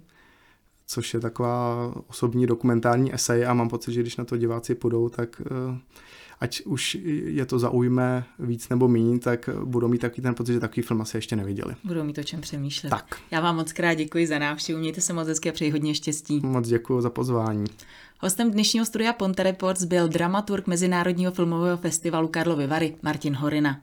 což 0.92 1.14
je 1.14 1.20
taková 1.20 1.94
osobní 2.08 2.48
dokumentární 2.48 3.14
esej 3.14 3.46
a 3.46 3.54
mám 3.54 3.70
pocit, 3.70 3.92
že 3.94 4.02
když 4.02 4.18
na 4.18 4.26
to 4.26 4.38
diváci 4.38 4.76
půjdou, 4.76 5.10
tak 5.10 5.42
eh, 5.42 5.80
ať 6.42 6.62
už 6.66 6.98
je 7.26 7.46
to 7.46 7.60
zaujme 7.60 8.24
víc 8.40 8.70
nebo 8.70 8.88
méně, 8.88 9.20
tak 9.20 9.50
budou 9.64 9.88
mít 9.88 10.02
takový 10.02 10.22
ten 10.24 10.36
pocit, 10.36 10.54
že 10.54 10.60
takový 10.60 10.82
film 10.82 11.02
asi 11.02 11.18
ještě 11.18 11.36
neviděli. 11.36 11.76
Budou 11.84 12.04
mít 12.04 12.18
o 12.18 12.24
čem 12.24 12.42
přemýšlet. 12.42 12.90
Tak. 12.90 13.16
Já 13.32 13.42
vám 13.42 13.56
moc 13.56 13.74
krát 13.74 13.94
děkuji 13.94 14.28
za 14.28 14.40
návštěvu, 14.40 14.80
mějte 14.80 15.02
se 15.02 15.14
moc 15.14 15.28
hezky 15.28 15.50
a 15.50 15.54
přeji 15.54 15.72
hodně 15.72 15.96
štěstí. 15.96 16.40
Moc 16.44 16.68
děkuji 16.68 17.02
za 17.02 17.10
pozvání. 17.10 17.66
Hostem 18.20 18.52
dnešního 18.52 18.86
studia 18.86 19.14
Ponte 19.14 19.44
Reports 19.44 19.84
byl 19.84 20.08
dramaturg 20.08 20.68
Mezinárodního 20.68 21.32
filmového 21.32 21.78
festivalu 21.78 22.28
Karlovy 22.28 22.68
Vary 22.68 22.96
Martin 23.02 23.36
Horina. 23.36 23.82